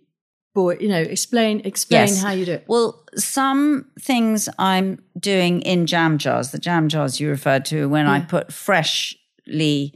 boy, 0.53 0.77
you 0.79 0.89
know, 0.89 1.01
explain 1.01 1.61
explain 1.63 2.07
Yes. 2.07 2.21
how 2.23 2.31
you 2.31 2.45
do 2.45 2.53
it. 2.53 2.65
Well, 2.67 3.03
some 3.15 3.85
things 3.99 4.49
I'm 4.57 5.01
doing 5.19 5.61
in 5.61 5.85
jam 5.85 6.17
jars, 6.17 6.51
the 6.51 6.59
jam 6.59 6.89
jars 6.89 7.19
you 7.19 7.29
referred 7.29 7.65
to, 7.65 7.87
when 7.87 8.07
I 8.07 8.21
put 8.21 8.51
freshly 8.51 9.93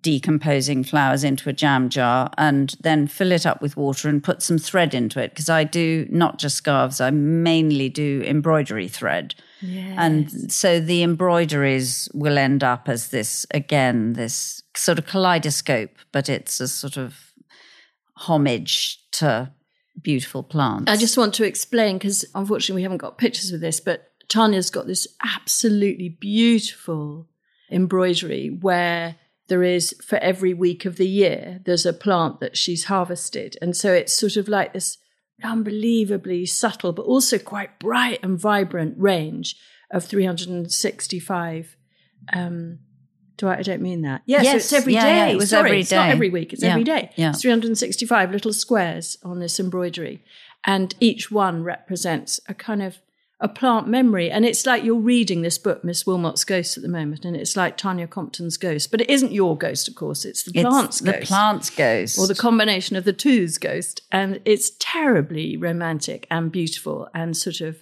decomposing 0.00 0.84
flowers 0.84 1.24
into 1.24 1.48
a 1.48 1.52
jam 1.52 1.88
jar 1.88 2.30
and 2.38 2.76
then 2.80 3.08
fill 3.08 3.32
it 3.32 3.44
up 3.44 3.60
with 3.60 3.76
water 3.76 4.08
and 4.08 4.22
put 4.22 4.40
some 4.40 4.56
thread 4.56 4.94
into 4.94 5.20
it 5.20 5.30
because 5.30 5.48
I 5.48 5.64
do 5.64 6.06
not 6.10 6.38
just 6.38 6.56
scarves, 6.56 7.00
I 7.00 7.10
mainly 7.10 7.88
do 7.88 8.22
embroidery 8.24 8.86
thread. 8.86 9.34
Yes. 9.60 9.96
And 9.98 10.52
so 10.52 10.78
the 10.78 11.02
embroideries 11.02 12.08
will 12.14 12.38
end 12.38 12.62
up 12.62 12.88
as 12.88 13.08
this, 13.08 13.44
again, 13.52 14.12
this 14.12 14.62
sort 14.76 14.98
of 14.98 15.06
kaleidoscope, 15.06 15.90
but 16.12 16.28
it's 16.28 16.60
a 16.60 16.68
sort 16.68 16.96
of 16.96 17.32
homage 18.14 19.00
to 19.12 19.50
beautiful 20.02 20.42
plants. 20.42 20.90
I 20.90 20.96
just 20.96 21.16
want 21.16 21.34
to 21.34 21.44
explain 21.44 21.98
because 21.98 22.24
unfortunately 22.34 22.80
we 22.80 22.82
haven't 22.82 22.98
got 22.98 23.18
pictures 23.18 23.52
of 23.52 23.60
this, 23.60 23.80
but 23.80 24.10
Tanya's 24.28 24.70
got 24.70 24.86
this 24.86 25.06
absolutely 25.22 26.08
beautiful 26.08 27.28
embroidery 27.70 28.48
where 28.48 29.16
there 29.48 29.62
is 29.62 29.94
for 30.02 30.16
every 30.18 30.54
week 30.54 30.84
of 30.84 30.96
the 30.96 31.08
year, 31.08 31.60
there's 31.64 31.84
a 31.84 31.92
plant 31.92 32.40
that 32.40 32.56
she's 32.56 32.84
harvested. 32.84 33.56
And 33.60 33.76
so 33.76 33.92
it's 33.92 34.12
sort 34.12 34.36
of 34.36 34.48
like 34.48 34.72
this 34.72 34.96
unbelievably 35.42 36.46
subtle, 36.46 36.92
but 36.92 37.02
also 37.02 37.38
quite 37.38 37.78
bright 37.78 38.20
and 38.22 38.38
vibrant 38.38 38.94
range 38.96 39.56
of 39.90 40.04
365. 40.04 41.76
Um, 42.32 42.78
do 43.40 43.48
I, 43.48 43.58
I 43.58 43.62
don't 43.62 43.82
mean 43.82 44.02
that. 44.02 44.22
Yes, 44.26 44.46
so 44.46 44.56
it's 44.56 44.72
every 44.72 44.92
day. 44.92 44.98
yeah, 45.00 45.26
yeah, 45.26 45.32
it 45.32 45.36
was 45.36 45.50
Sorry, 45.50 45.70
every 45.70 45.80
it's 45.80 45.90
not 45.90 46.10
every 46.10 46.30
week. 46.30 46.52
It's 46.52 46.62
Yeah, 46.62 46.70
every 46.70 46.84
day. 46.84 47.10
yeah. 47.16 47.30
It's 47.30 47.40
365 47.42 48.30
little 48.30 48.52
squares 48.52 49.16
on 49.24 49.40
this 49.40 49.58
embroidery, 49.58 50.22
and 50.64 50.94
each 51.00 51.30
one 51.30 51.64
represents 51.64 52.38
a 52.48 52.54
kind 52.54 52.82
of 52.82 52.98
a 53.42 53.48
plant 53.48 53.88
memory. 53.88 54.30
And 54.30 54.44
it's 54.44 54.66
like 54.66 54.84
you're 54.84 54.94
reading 55.14 55.40
this 55.40 55.56
book, 55.56 55.82
Miss 55.82 56.06
Wilmot's 56.06 56.44
Ghost, 56.44 56.76
at 56.76 56.82
the 56.82 56.90
moment, 56.90 57.24
and 57.24 57.34
it's 57.34 57.56
like 57.56 57.78
Tanya 57.78 58.06
Compton's 58.06 58.58
ghost, 58.58 58.90
but 58.90 59.00
it 59.00 59.08
isn't 59.08 59.32
your 59.32 59.56
ghost, 59.56 59.88
of 59.88 59.94
course. 59.94 60.26
It's 60.26 60.42
the 60.42 60.52
It's 60.54 60.68
plant's 60.68 60.98
the 61.00 61.12
ghost 61.12 61.26
plant's 61.28 61.70
ghost. 61.70 62.18
or 62.18 62.26
the 62.26 62.34
combination 62.34 62.96
of 62.96 63.04
the 63.04 63.14
two's 63.14 63.56
ghost 63.56 64.02
and 64.12 64.40
it's 64.44 64.72
terribly 64.78 65.56
romantic 65.56 66.26
and 66.30 66.52
beautiful 66.52 67.08
and 67.14 67.34
sort 67.34 67.62
of 67.62 67.78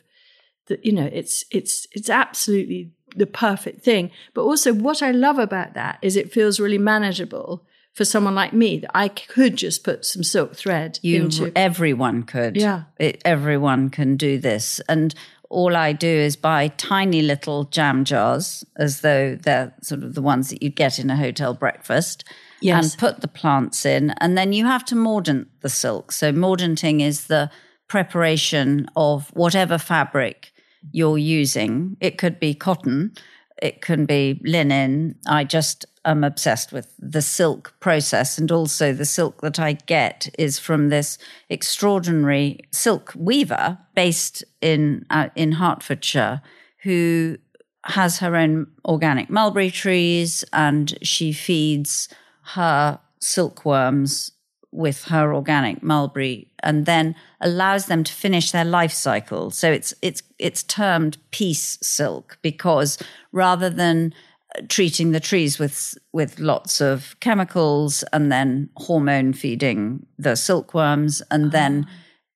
the, 0.68 0.78
you 0.84 0.92
know 0.92 1.08
it's 1.12 1.44
it's 1.50 1.86
it's 1.92 2.08
absolutely 2.10 2.92
the 3.16 3.26
perfect 3.26 3.82
thing. 3.82 4.10
But 4.34 4.42
also 4.42 4.72
what 4.72 5.02
i 5.02 5.10
love 5.10 5.38
about 5.38 5.74
that 5.74 5.98
is 6.02 6.16
it 6.16 6.32
feels 6.32 6.60
really 6.60 6.78
manageable 6.78 7.64
for 7.94 8.04
someone 8.04 8.34
like 8.34 8.52
me 8.52 8.78
that 8.78 8.90
i 8.94 9.08
could 9.08 9.56
just 9.56 9.82
put 9.82 10.04
some 10.04 10.22
silk 10.22 10.54
thread 10.54 10.98
you 11.02 11.22
into. 11.24 11.52
everyone 11.56 12.22
could. 12.22 12.56
Yeah. 12.56 12.84
it, 12.98 13.20
everyone 13.24 13.90
can 13.90 14.16
do 14.16 14.38
this. 14.38 14.80
And 14.88 15.14
all 15.50 15.74
i 15.76 15.92
do 15.92 16.06
is 16.08 16.36
buy 16.36 16.68
tiny 16.76 17.22
little 17.22 17.64
jam 17.64 18.04
jars 18.04 18.64
as 18.76 19.00
though 19.00 19.34
they're 19.34 19.72
sort 19.82 20.02
of 20.02 20.14
the 20.14 20.22
ones 20.22 20.50
that 20.50 20.62
you'd 20.62 20.76
get 20.76 20.98
in 20.98 21.10
a 21.10 21.16
hotel 21.16 21.54
breakfast 21.54 22.24
Yes. 22.60 22.92
and 22.92 22.98
put 23.00 23.20
the 23.20 23.28
plants 23.28 23.86
in. 23.86 24.10
And 24.20 24.36
then 24.36 24.52
you 24.52 24.66
have 24.66 24.84
to 24.86 24.96
mordant 24.96 25.46
the 25.60 25.68
silk. 25.68 26.10
So 26.10 26.32
mordanting 26.32 27.00
is 27.00 27.28
the 27.28 27.50
preparation 27.86 28.88
of 28.96 29.28
whatever 29.34 29.78
fabric 29.78 30.52
you're 30.92 31.18
using 31.18 31.96
it 32.00 32.18
could 32.18 32.38
be 32.40 32.54
cotton 32.54 33.12
it 33.60 33.80
can 33.80 34.06
be 34.06 34.40
linen. 34.44 35.16
I 35.26 35.44
just 35.44 35.84
am 36.04 36.22
obsessed 36.24 36.72
with 36.72 36.94
the 36.98 37.22
silk 37.22 37.74
process. 37.80 38.38
And 38.38 38.50
also, 38.50 38.92
the 38.92 39.04
silk 39.04 39.40
that 39.40 39.58
I 39.58 39.72
get 39.72 40.28
is 40.38 40.58
from 40.58 40.88
this 40.88 41.18
extraordinary 41.48 42.60
silk 42.70 43.12
weaver 43.16 43.78
based 43.94 44.44
in, 44.60 45.04
uh, 45.10 45.28
in 45.34 45.52
Hertfordshire 45.52 46.40
who 46.82 47.38
has 47.84 48.18
her 48.18 48.36
own 48.36 48.68
organic 48.84 49.28
mulberry 49.28 49.70
trees 49.70 50.44
and 50.52 50.96
she 51.02 51.32
feeds 51.32 52.08
her 52.54 53.00
silkworms 53.20 54.32
with 54.72 55.04
her 55.04 55.34
organic 55.34 55.82
mulberry 55.82 56.48
and 56.62 56.86
then 56.86 57.14
allows 57.40 57.86
them 57.86 58.04
to 58.04 58.12
finish 58.12 58.50
their 58.50 58.64
life 58.64 58.92
cycle. 58.92 59.50
So 59.50 59.70
it's 59.70 59.94
it's 60.02 60.22
it's 60.38 60.62
termed 60.62 61.18
peace 61.30 61.78
silk 61.82 62.38
because 62.42 62.98
rather 63.32 63.70
than 63.70 64.12
uh, 64.56 64.62
treating 64.68 65.12
the 65.12 65.20
trees 65.20 65.58
with 65.58 65.96
with 66.12 66.38
lots 66.38 66.80
of 66.80 67.16
chemicals 67.20 68.02
and 68.12 68.30
then 68.30 68.68
hormone 68.76 69.32
feeding 69.32 70.06
the 70.18 70.36
silkworms 70.36 71.22
and 71.30 71.52
then 71.52 71.86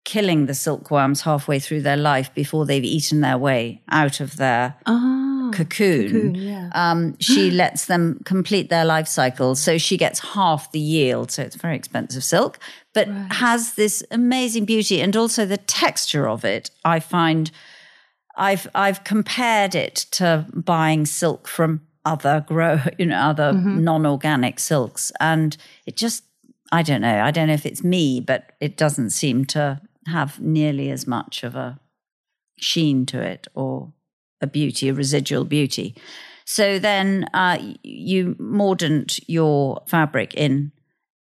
killing 0.04 0.46
the 0.46 0.54
silkworms 0.54 1.22
halfway 1.22 1.58
through 1.60 1.82
their 1.82 1.96
life 1.96 2.34
before 2.34 2.66
they've 2.66 2.82
eaten 2.84 3.20
their 3.20 3.38
way 3.38 3.82
out 3.90 4.20
of 4.20 4.36
their 4.36 4.74
ah 4.86 5.12
cocoon, 5.52 6.06
cocoon, 6.06 6.35
yeah. 6.35 6.71
um, 6.75 7.16
she 7.18 7.50
lets 7.62 7.87
them 7.87 8.21
complete 8.25 8.71
their 8.71 8.85
life 8.85 9.09
cycle. 9.09 9.54
So 9.54 9.78
she 9.78 9.97
gets 9.97 10.21
half 10.21 10.73
the 10.73 10.80
yield. 10.80 11.30
So 11.30 11.42
it's 11.42 11.56
very 11.56 11.76
expensive 11.76 12.25
silk, 12.25 12.59
but 12.92 13.09
has 13.09 13.75
this 13.75 14.02
amazing 14.11 14.64
beauty 14.64 15.00
and 15.00 15.16
also 15.16 15.47
the 15.47 15.56
texture 15.56 16.28
of 16.28 16.44
it. 16.44 16.71
I 16.85 17.00
find 17.00 17.50
I've 18.37 18.68
I've 18.75 19.04
compared 19.04 19.75
it 19.75 19.94
to 20.12 20.47
buying 20.52 21.06
silk 21.06 21.47
from 21.47 21.82
other 22.04 22.44
grow, 22.47 22.80
you 22.99 23.06
know, 23.06 23.18
other 23.18 23.52
non-organic 23.52 24.59
silks, 24.59 25.12
and 25.21 25.56
it 25.87 25.97
just 25.97 26.25
I 26.71 26.82
don't 26.82 27.02
know. 27.02 27.21
I 27.23 27.30
don't 27.30 27.49
know 27.49 27.54
if 27.54 27.66
it's 27.66 27.85
me, 27.85 28.21
but 28.21 28.52
it 28.61 28.76
doesn't 28.76 29.11
seem 29.11 29.44
to 29.47 29.80
have 30.06 30.40
nearly 30.40 30.90
as 30.90 31.06
much 31.06 31.44
of 31.44 31.54
a 31.54 31.78
sheen 32.56 33.04
to 33.06 33.21
it 33.21 33.47
or 33.54 33.92
a 34.42 34.46
beauty, 34.46 34.88
a 34.88 34.94
residual 34.94 35.44
beauty. 35.44 35.94
So 36.44 36.78
then 36.78 37.26
uh, 37.32 37.58
you 37.82 38.37
mordant 38.38 39.20
your 39.28 39.82
fabric 39.87 40.34
in 40.34 40.72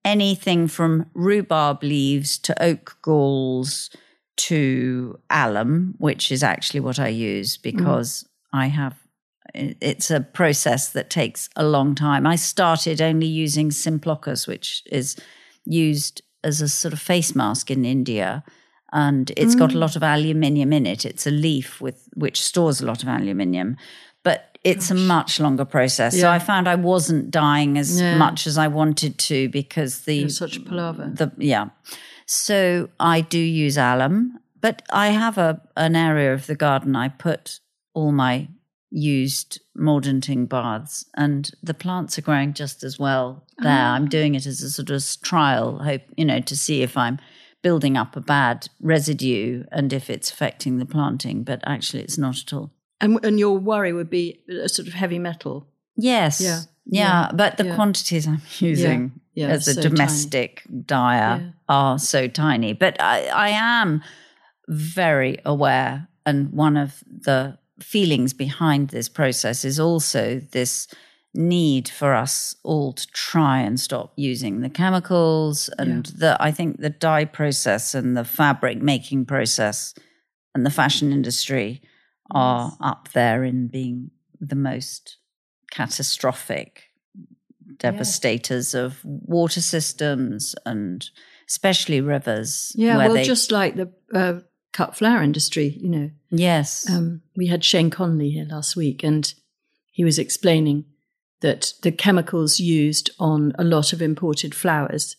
anything 0.05 0.69
from 0.69 1.11
rhubarb 1.13 1.83
leaves 1.83 2.39
to 2.39 2.63
oak 2.63 2.97
galls 3.03 3.91
to 4.37 5.19
alum, 5.29 5.95
which 5.99 6.31
is 6.31 6.43
actually 6.43 6.81
what 6.81 6.99
I 6.99 7.09
use 7.09 7.57
because 7.57 8.27
I 8.53 8.67
have. 8.69 8.97
It's 9.55 10.11
a 10.11 10.21
process 10.21 10.91
that 10.91 11.11
takes 11.11 11.49
a 11.57 11.65
long 11.65 11.95
time. 11.95 12.27
I 12.27 12.37
started 12.37 13.01
only 13.01 13.27
using 13.27 13.71
Symplocos, 13.71 14.47
which 14.47 14.83
is 14.87 15.17
used 15.65 16.23
as 16.45 16.61
a 16.61 16.69
sort 16.69 16.95
of 16.95 17.01
face 17.01 17.35
mask 17.35 17.71
in 17.71 17.85
India 17.85 18.45
and 18.93 19.31
it's 19.37 19.55
got 19.55 19.73
a 19.73 19.77
mm. 19.77 19.81
lot 19.81 19.97
of 19.97 20.03
aluminium 20.03 20.73
in 20.73 20.87
it. 20.87 21.05
It's 21.05 21.27
a 21.27 21.31
leaf 21.31 21.81
with 21.81 22.09
which 22.15 22.41
stores 22.41 22.81
a 22.81 22.87
lot 22.87 23.03
of 23.03 23.09
aluminium, 23.09 23.77
but 24.23 24.59
it's 24.65 24.91
a 24.91 24.95
much 24.95 25.41
longer 25.41 25.65
process. 25.65 26.19
So 26.19 26.31
I 26.31 26.39
found 26.39 26.69
I 26.69 26.75
wasn't 26.75 27.31
dying 27.31 27.79
as 27.79 28.01
Yeah. 28.01 28.17
much 28.17 28.47
as 28.47 28.59
I 28.59 28.69
wanted 28.69 29.19
to 29.19 29.49
because 29.49 30.01
the 30.01 30.17
You're 30.17 30.29
such 30.29 30.57
a 30.57 30.61
palaver. 30.61 31.11
the 31.15 31.33
yeah. 31.39 31.69
So 32.27 32.89
I 33.01 33.21
do 33.21 33.39
use 33.39 33.79
alum, 33.79 34.39
but 34.61 34.83
I 34.91 35.09
have 35.09 35.39
a 35.39 35.61
an 35.77 35.97
area 35.97 36.35
of 36.35 36.47
the 36.47 36.57
garden 36.57 36.97
I 36.97 37.09
put 37.09 37.61
all 37.95 38.13
my 38.13 38.49
used 38.91 39.61
mordanting 39.77 40.49
baths 40.49 41.05
and 41.15 41.51
the 41.63 41.75
plants 41.75 42.19
are 42.19 42.23
growing 42.23 42.55
just 42.55 42.83
as 42.83 42.99
well 42.99 43.45
there. 43.59 43.71
Ah. 43.71 43.95
I'm 43.95 44.09
doing 44.09 44.35
it 44.35 44.47
as 44.47 44.63
a 44.63 44.71
sort 44.71 44.91
of 44.91 45.05
trial, 45.23 45.79
hope, 45.79 46.03
you 46.17 46.25
know, 46.25 46.41
to 46.41 46.57
see 46.57 46.83
if 46.83 46.97
I'm 46.97 47.19
building 47.63 47.97
up 47.97 48.17
a 48.17 48.21
bad 48.21 48.69
residue 48.81 49.65
and 49.73 49.93
if 49.93 50.09
it's 50.11 50.31
affecting 50.31 50.79
the 50.79 50.87
planting, 50.87 51.43
but 51.45 51.61
actually 51.67 52.03
it's 52.03 52.19
not 52.19 52.39
at 52.39 52.53
all. 52.53 52.71
and, 53.01 53.19
and 53.25 53.39
your 53.39 53.57
worry 53.59 53.93
would 53.93 54.11
be 54.11 54.41
a 54.65 54.69
sort 54.69 54.89
of 54.89 54.95
heavy 54.95 55.19
metal 55.19 55.67
Yes. 56.01 56.41
Yeah. 56.41 56.61
Yeah. 56.87 57.31
But 57.35 57.57
the 57.57 57.65
Yeah. 57.67 57.75
quantities 57.75 58.27
I'm 58.29 58.41
using 58.61 59.21
Yeah, 59.35 59.49
as 59.49 59.67
a 59.69 59.75
so 59.75 59.83
domestic 59.83 60.63
dyer 60.87 61.41
Yeah. 61.41 61.51
are 61.69 61.99
so 61.99 62.29
tiny. 62.29 62.73
But 62.73 63.01
I, 63.01 63.27
I 63.27 63.49
am 63.51 64.03
very 64.69 65.39
aware. 65.45 66.09
And 66.25 66.53
one 66.53 66.77
of 66.77 67.03
the 67.09 67.59
feelings 67.81 68.33
behind 68.33 68.89
this 68.91 69.09
process 69.09 69.65
is 69.65 69.81
also 69.81 70.41
this 70.53 70.87
need 71.35 71.89
for 71.89 72.15
us 72.15 72.55
all 72.65 72.93
to 72.93 73.07
try 73.09 73.61
and 73.61 73.79
stop 73.79 74.13
using 74.17 74.61
the 74.61 74.71
chemicals 74.71 75.69
and 75.79 76.07
the 76.07 76.37
I 76.41 76.51
think 76.51 76.81
the 76.81 76.91
dye 76.91 77.27
process 77.27 77.95
and 77.95 78.17
the 78.17 78.25
fabric 78.25 78.81
making 78.83 79.27
process 79.27 79.95
and 80.55 80.65
the 80.65 80.71
fashion 80.71 81.13
industry 81.13 81.83
are 82.31 82.77
up 82.81 83.09
there 83.13 83.45
in 83.45 83.69
being 83.69 84.11
the 84.41 84.57
most 84.57 85.19
catastrophic 85.71 86.85
devastators 87.79 88.75
of 88.75 89.01
water 89.05 89.61
systems 89.61 90.55
and 90.67 91.11
especially 91.49 92.01
rivers. 92.01 92.73
yeah 92.75 92.97
well 92.97 93.15
they- 93.15 93.25
just 93.25 93.53
like 93.53 93.77
the 93.77 93.93
uh, 94.15 94.41
cut 94.73 94.97
flower 94.97 95.23
industry 95.23 95.77
you 95.81 95.89
know. 95.89 96.11
Yes, 96.31 96.89
Um, 96.91 97.23
we 97.37 97.47
had 97.47 97.65
Shane 97.65 97.89
Connolly 97.91 98.31
here 98.31 98.45
last 98.51 98.77
week, 98.77 99.03
and 99.03 99.33
he 99.91 100.05
was 100.05 100.19
explaining 100.19 100.85
that 101.41 101.73
the 101.83 101.93
chemicals 101.93 102.59
used 102.59 103.11
on 103.19 103.53
a 103.59 103.65
lot 103.65 103.93
of 103.93 104.03
imported 104.03 104.55
flowers 104.55 105.17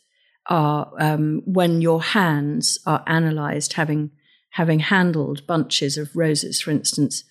are 0.47 0.91
um, 0.99 1.41
when 1.45 1.81
your 1.81 2.01
hands 2.01 2.79
are 2.85 3.03
analysed, 3.07 3.73
having 3.73 4.11
having 4.51 4.79
handled 4.79 5.45
bunches 5.45 5.97
of 5.97 6.15
roses, 6.15 6.59
for 6.61 6.71
instance, 6.71 7.23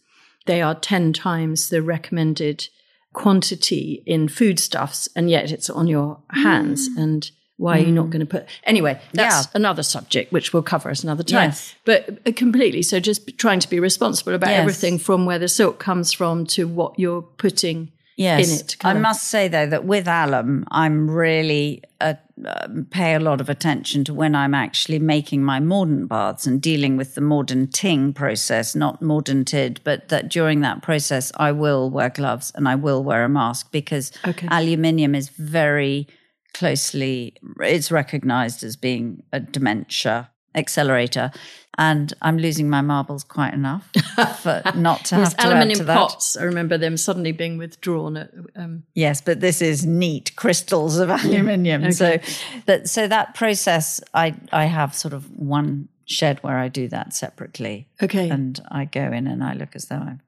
they 0.47 0.62
are 0.62 0.75
ten 0.75 1.12
times 1.12 1.68
the 1.68 1.83
recommended 1.83 2.68
quantity 3.12 4.02
in 4.07 4.28
foodstuffs, 4.28 5.09
and 5.16 5.28
yet 5.28 5.50
it's 5.50 5.68
on 5.68 5.87
your 5.88 6.21
hands. 6.30 6.88
And 6.97 7.28
why 7.57 7.78
are 7.78 7.83
you 7.83 7.90
not 7.92 8.11
going 8.11 8.21
to 8.21 8.26
put? 8.26 8.47
Anyway, 8.62 9.00
that's 9.12 9.47
Yeah. 9.47 9.50
another 9.54 9.83
subject 9.83 10.33
which 10.33 10.52
we'll 10.52 10.62
cover 10.62 10.88
at 10.90 11.02
another 11.02 11.25
time. 11.25 11.49
Yes. 11.49 11.75
But 11.85 12.21
uh, 12.25 12.30
completely. 12.37 12.83
So 12.83 13.00
just 13.00 13.37
trying 13.37 13.59
to 13.61 13.68
be 13.68 13.80
responsible 13.80 14.35
about 14.35 14.50
Yes. 14.50 14.61
everything 14.61 14.99
from 14.99 15.26
where 15.26 15.40
the 15.40 15.49
silk 15.49 15.80
comes 15.80 16.12
from 16.12 16.47
to 16.47 16.68
what 16.68 16.97
you're 16.99 17.23
putting 17.23 17.90
yes. 18.18 18.48
in 18.48 18.54
it. 18.60 18.76
I 18.80 18.92
colour. 18.92 19.00
must 19.00 19.25
say 19.28 19.48
though 19.48 19.66
that 19.66 19.84
with 19.84 20.06
alum, 20.06 20.64
I'm 20.70 21.10
really 21.10 21.82
uh, 22.00 22.14
um 22.46 22.87
pay 22.90 23.14
a 23.14 23.20
lot 23.20 23.40
of 23.40 23.48
attention 23.48 24.04
to 24.04 24.12
when 24.14 24.34
I'm 24.34 24.54
actually 24.54 24.98
making 24.98 25.42
my 25.42 25.58
mordant 25.60 26.08
baths 26.08 26.46
and 26.46 26.60
dealing 26.60 26.96
with 26.98 27.14
the 27.14 27.20
mordanting 27.22 28.14
process, 28.14 28.75
not 28.75 29.00
mordanted, 29.00 29.78
but 29.84 30.08
that 30.08 30.28
during 30.28 30.60
that 30.60 30.82
process 30.82 31.32
I 31.37 31.50
will 31.52 31.88
wear 31.90 32.10
gloves 32.10 32.52
and 32.54 32.68
I 32.68 32.75
will 32.76 33.02
wear 33.02 33.25
a 33.25 33.28
mask 33.28 33.72
because 33.72 34.12
Okay. 34.26 34.48
aluminium 34.50 35.14
is 35.14 35.28
very 35.30 36.06
closely 36.54 37.34
it's 37.60 37.90
recognized 37.90 38.64
as 38.64 38.75
being 38.76 39.22
a 39.32 39.38
dementia 39.40 40.30
accelerator 40.54 41.30
and 41.78 42.12
i'm 42.23 42.37
losing 42.38 42.68
my 42.68 42.80
marbles 42.82 43.25
quite 43.25 43.54
enough 43.54 43.88
for 44.42 44.61
not 44.75 45.04
to 45.04 45.14
have 45.14 45.37
to 45.37 45.47
aluminium 45.47 45.78
to 45.78 45.85
that. 45.85 45.97
pots. 45.97 46.37
I 46.37 46.42
remember 46.42 46.76
them 46.76 46.97
suddenly 46.97 47.32
being 47.32 47.56
withdrawn. 47.58 48.16
At, 48.16 48.30
um, 48.56 48.82
Yes, 48.94 49.20
but 49.20 49.40
this 49.40 49.62
is 49.62 49.87
neat 49.87 50.35
crystals 50.37 50.99
of 50.99 51.08
aluminium. 51.11 51.90
So 51.92 52.18
that 52.66 52.88
so 52.88 53.06
that 53.06 53.35
process 53.35 54.00
I 54.14 54.35
I 54.52 54.64
have 54.66 54.94
sort 54.94 55.14
of 55.14 55.30
one 55.38 55.88
shed 56.04 56.38
where 56.42 56.58
I 56.58 56.68
do 56.68 56.88
that 56.88 57.12
separately. 57.14 57.87
okay. 58.02 58.28
And 58.30 58.61
I 58.70 58.85
go 58.87 59.12
in 59.12 59.26
and 59.26 59.42
I 59.44 59.52
look 59.54 59.76
as 59.76 59.85
though 59.87 59.97
I'm 60.08 60.20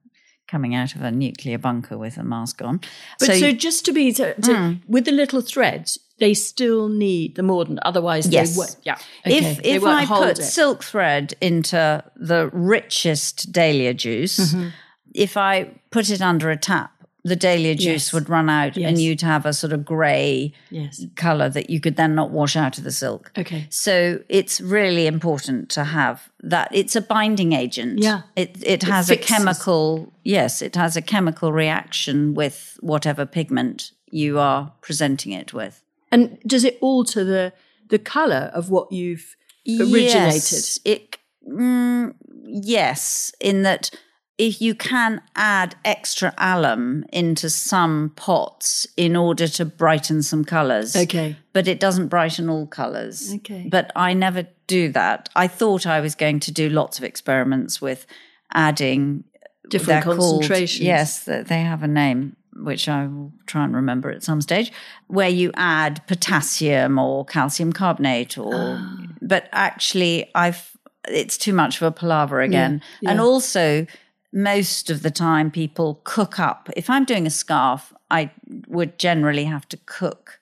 coming 0.46 0.74
out 0.74 0.94
of 0.94 1.02
a 1.02 1.10
nuclear 1.10 1.58
bunker 1.58 1.96
with 1.96 2.18
a 2.18 2.22
mask 2.24 2.60
on. 2.62 2.80
but 3.18 3.26
so, 3.26 3.32
you- 3.32 3.52
just 3.54 3.84
to 3.86 3.92
be 3.92 4.12
to, 4.12 4.34
to, 4.42 4.76
with 4.88 5.04
the 5.04 5.12
little 5.12 5.40
threads, 5.40 5.98
they 6.20 6.34
still 6.34 6.88
need 6.88 7.34
the 7.34 7.42
mordant. 7.42 7.78
Otherwise, 7.82 8.28
Yes. 8.28 8.54
they 8.54 8.58
won't. 8.58 8.76
Yeah. 8.84 8.98
Okay. 9.26 9.38
if 9.38 9.60
if 9.64 9.84
I 9.84 10.06
put 10.06 10.38
it. 10.38 10.42
silk 10.44 10.84
thread 10.84 11.34
into 11.40 12.04
the 12.16 12.48
richest 12.52 13.50
dahlia 13.52 13.94
juice, 13.94 14.38
Mm-hmm. 14.38 14.68
if 15.14 15.36
I 15.36 15.70
put 15.90 16.08
it 16.10 16.20
under 16.22 16.50
a 16.50 16.56
tap, 16.56 16.90
the 17.24 17.36
dahlia 17.36 17.74
juice 17.74 18.06
Yes. 18.06 18.12
would 18.14 18.28
run 18.30 18.48
out 18.48 18.76
and 18.78 18.98
you'd 18.98 19.20
have 19.20 19.44
a 19.44 19.52
sort 19.52 19.72
of 19.74 19.84
grey 19.84 20.52
yes. 20.70 21.04
colour 21.16 21.50
that 21.50 21.68
you 21.68 21.78
could 21.80 21.96
then 21.96 22.14
not 22.14 22.30
wash 22.30 22.56
out 22.56 22.78
of 22.78 22.84
the 22.84 22.90
silk. 22.92 23.30
Okay. 23.36 23.66
So 23.70 24.20
it's 24.28 24.60
really 24.60 25.06
important 25.06 25.68
to 25.70 25.84
have 25.84 26.30
that. 26.42 26.68
It's 26.72 26.96
a 26.96 27.00
binding 27.02 27.52
agent. 27.52 27.98
Yeah. 27.98 28.22
It 28.36 28.56
it 28.62 28.82
has 28.84 29.10
a 29.10 29.16
chemical 29.16 30.12
yes, 30.24 30.62
it 30.62 30.76
has 30.76 30.96
a 30.96 31.02
chemical 31.02 31.52
reaction 31.52 32.34
with 32.34 32.78
whatever 32.80 33.26
pigment 33.26 33.92
you 34.12 34.38
are 34.38 34.72
presenting 34.80 35.32
it 35.32 35.52
with. 35.52 35.82
And 36.12 36.38
does 36.46 36.64
it 36.64 36.78
alter 36.80 37.24
the 37.24 37.52
the 37.88 37.98
color 37.98 38.50
of 38.54 38.70
what 38.70 38.90
you've 38.92 39.36
originated? 39.68 40.52
Yes, 40.52 40.80
it 40.84 41.18
mm, 41.48 42.14
yes, 42.44 43.32
in 43.40 43.62
that 43.62 43.90
if 44.38 44.60
you 44.62 44.74
can 44.74 45.20
add 45.36 45.74
extra 45.84 46.32
alum 46.38 47.04
into 47.12 47.50
some 47.50 48.10
pots 48.16 48.86
in 48.96 49.14
order 49.14 49.46
to 49.46 49.64
brighten 49.66 50.22
some 50.22 50.44
colours. 50.46 50.96
Okay. 50.96 51.36
But 51.52 51.68
it 51.68 51.78
doesn't 51.78 52.08
brighten 52.08 52.48
all 52.48 52.66
colours. 52.66 53.34
Okay. 53.34 53.68
But 53.70 53.92
I 53.94 54.14
never 54.14 54.46
do 54.66 54.90
that. 54.92 55.28
I 55.36 55.46
thought 55.46 55.86
I 55.86 56.00
was 56.00 56.14
going 56.14 56.40
to 56.40 56.52
do 56.52 56.70
lots 56.70 56.96
of 56.96 57.04
experiments 57.04 57.82
with 57.82 58.06
adding 58.54 59.24
Different 59.68 60.04
they're 60.04 60.14
called- 60.16 60.40
concentrations. 60.42 60.80
yes, 60.86 61.24
they 61.24 61.60
have 61.62 61.82
a 61.82 61.88
name 61.88 62.34
which 62.54 62.88
I 62.88 63.06
will 63.06 63.32
try 63.46 63.64
and 63.64 63.74
remember 63.74 64.10
at 64.10 64.22
some 64.22 64.40
stage, 64.40 64.72
where 65.06 65.28
you 65.28 65.50
add 65.54 66.06
potassium 66.06 66.98
or 66.98 67.24
calcium 67.24 67.72
carbonate, 67.72 68.36
or 68.38 68.52
Ah. 68.54 68.96
but 69.22 69.48
actually, 69.52 70.30
I've 70.34 70.70
it's 71.08 71.38
too 71.38 71.54
much 71.54 71.76
of 71.76 71.82
a 71.82 71.90
palaver 71.90 72.40
again, 72.42 72.82
yeah. 73.00 73.10
and 73.10 73.20
also 73.20 73.86
most 74.32 74.90
of 74.90 75.02
the 75.02 75.10
time 75.10 75.50
people 75.50 76.00
cook 76.04 76.38
up. 76.38 76.68
If 76.76 76.90
I'm 76.90 77.04
doing 77.04 77.26
a 77.26 77.30
scarf, 77.30 77.92
I 78.10 78.30
would 78.68 78.98
generally 78.98 79.44
have 79.44 79.66
to 79.70 79.78
cook 79.86 80.38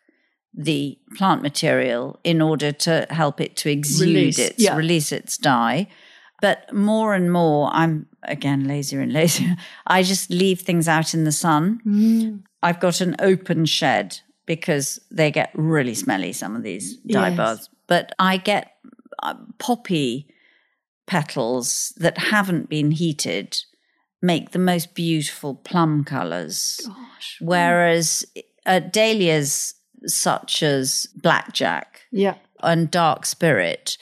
the 0.52 0.98
plant 1.16 1.42
material 1.42 2.18
in 2.24 2.42
order 2.42 2.72
to 2.72 3.06
help 3.10 3.40
it 3.40 3.56
to 3.58 3.70
exude 3.70 4.08
Release, 4.08 4.38
its 4.38 4.62
yeah. 4.62 4.76
release 4.76 5.12
its 5.12 5.38
dye. 5.38 5.86
But 6.42 6.72
more 6.74 7.14
and 7.14 7.32
more, 7.32 7.70
I'm 7.72 8.07
again 8.22 8.66
lazier 8.66 9.00
and 9.00 9.12
lazier. 9.12 9.56
I 9.86 10.02
just 10.02 10.30
leave 10.30 10.60
things 10.60 10.88
out 10.88 11.14
in 11.14 11.24
the 11.24 11.32
sun. 11.32 11.80
Mm. 11.86 12.42
I've 12.62 12.80
got 12.80 13.00
an 13.00 13.16
open 13.20 13.64
shed 13.66 14.18
because 14.46 14.98
they 15.10 15.30
get 15.30 15.50
really 15.54 15.94
smelly, 15.94 16.32
some 16.32 16.56
of 16.56 16.62
these 16.62 16.96
dye 16.98 17.28
Yes. 17.28 17.36
baths. 17.36 17.68
But 17.86 18.14
I 18.18 18.36
get 18.38 18.72
uh, 19.22 19.34
poppy 19.58 20.28
petals 21.06 21.92
that 21.96 22.18
haven't 22.18 22.68
been 22.68 22.90
heated 22.90 23.58
make 24.20 24.50
the 24.50 24.58
most 24.58 24.94
beautiful 24.94 25.54
plum 25.54 26.04
colors. 26.04 26.80
Gosh. 26.84 27.38
Whereas 27.40 28.24
uh, 28.66 28.80
dahlias 28.80 29.74
such 30.06 30.62
as 30.62 31.06
blackjack 31.14 32.02
Yeah. 32.10 32.34
and 32.62 32.90
dark 32.90 33.26
spirit, 33.26 33.96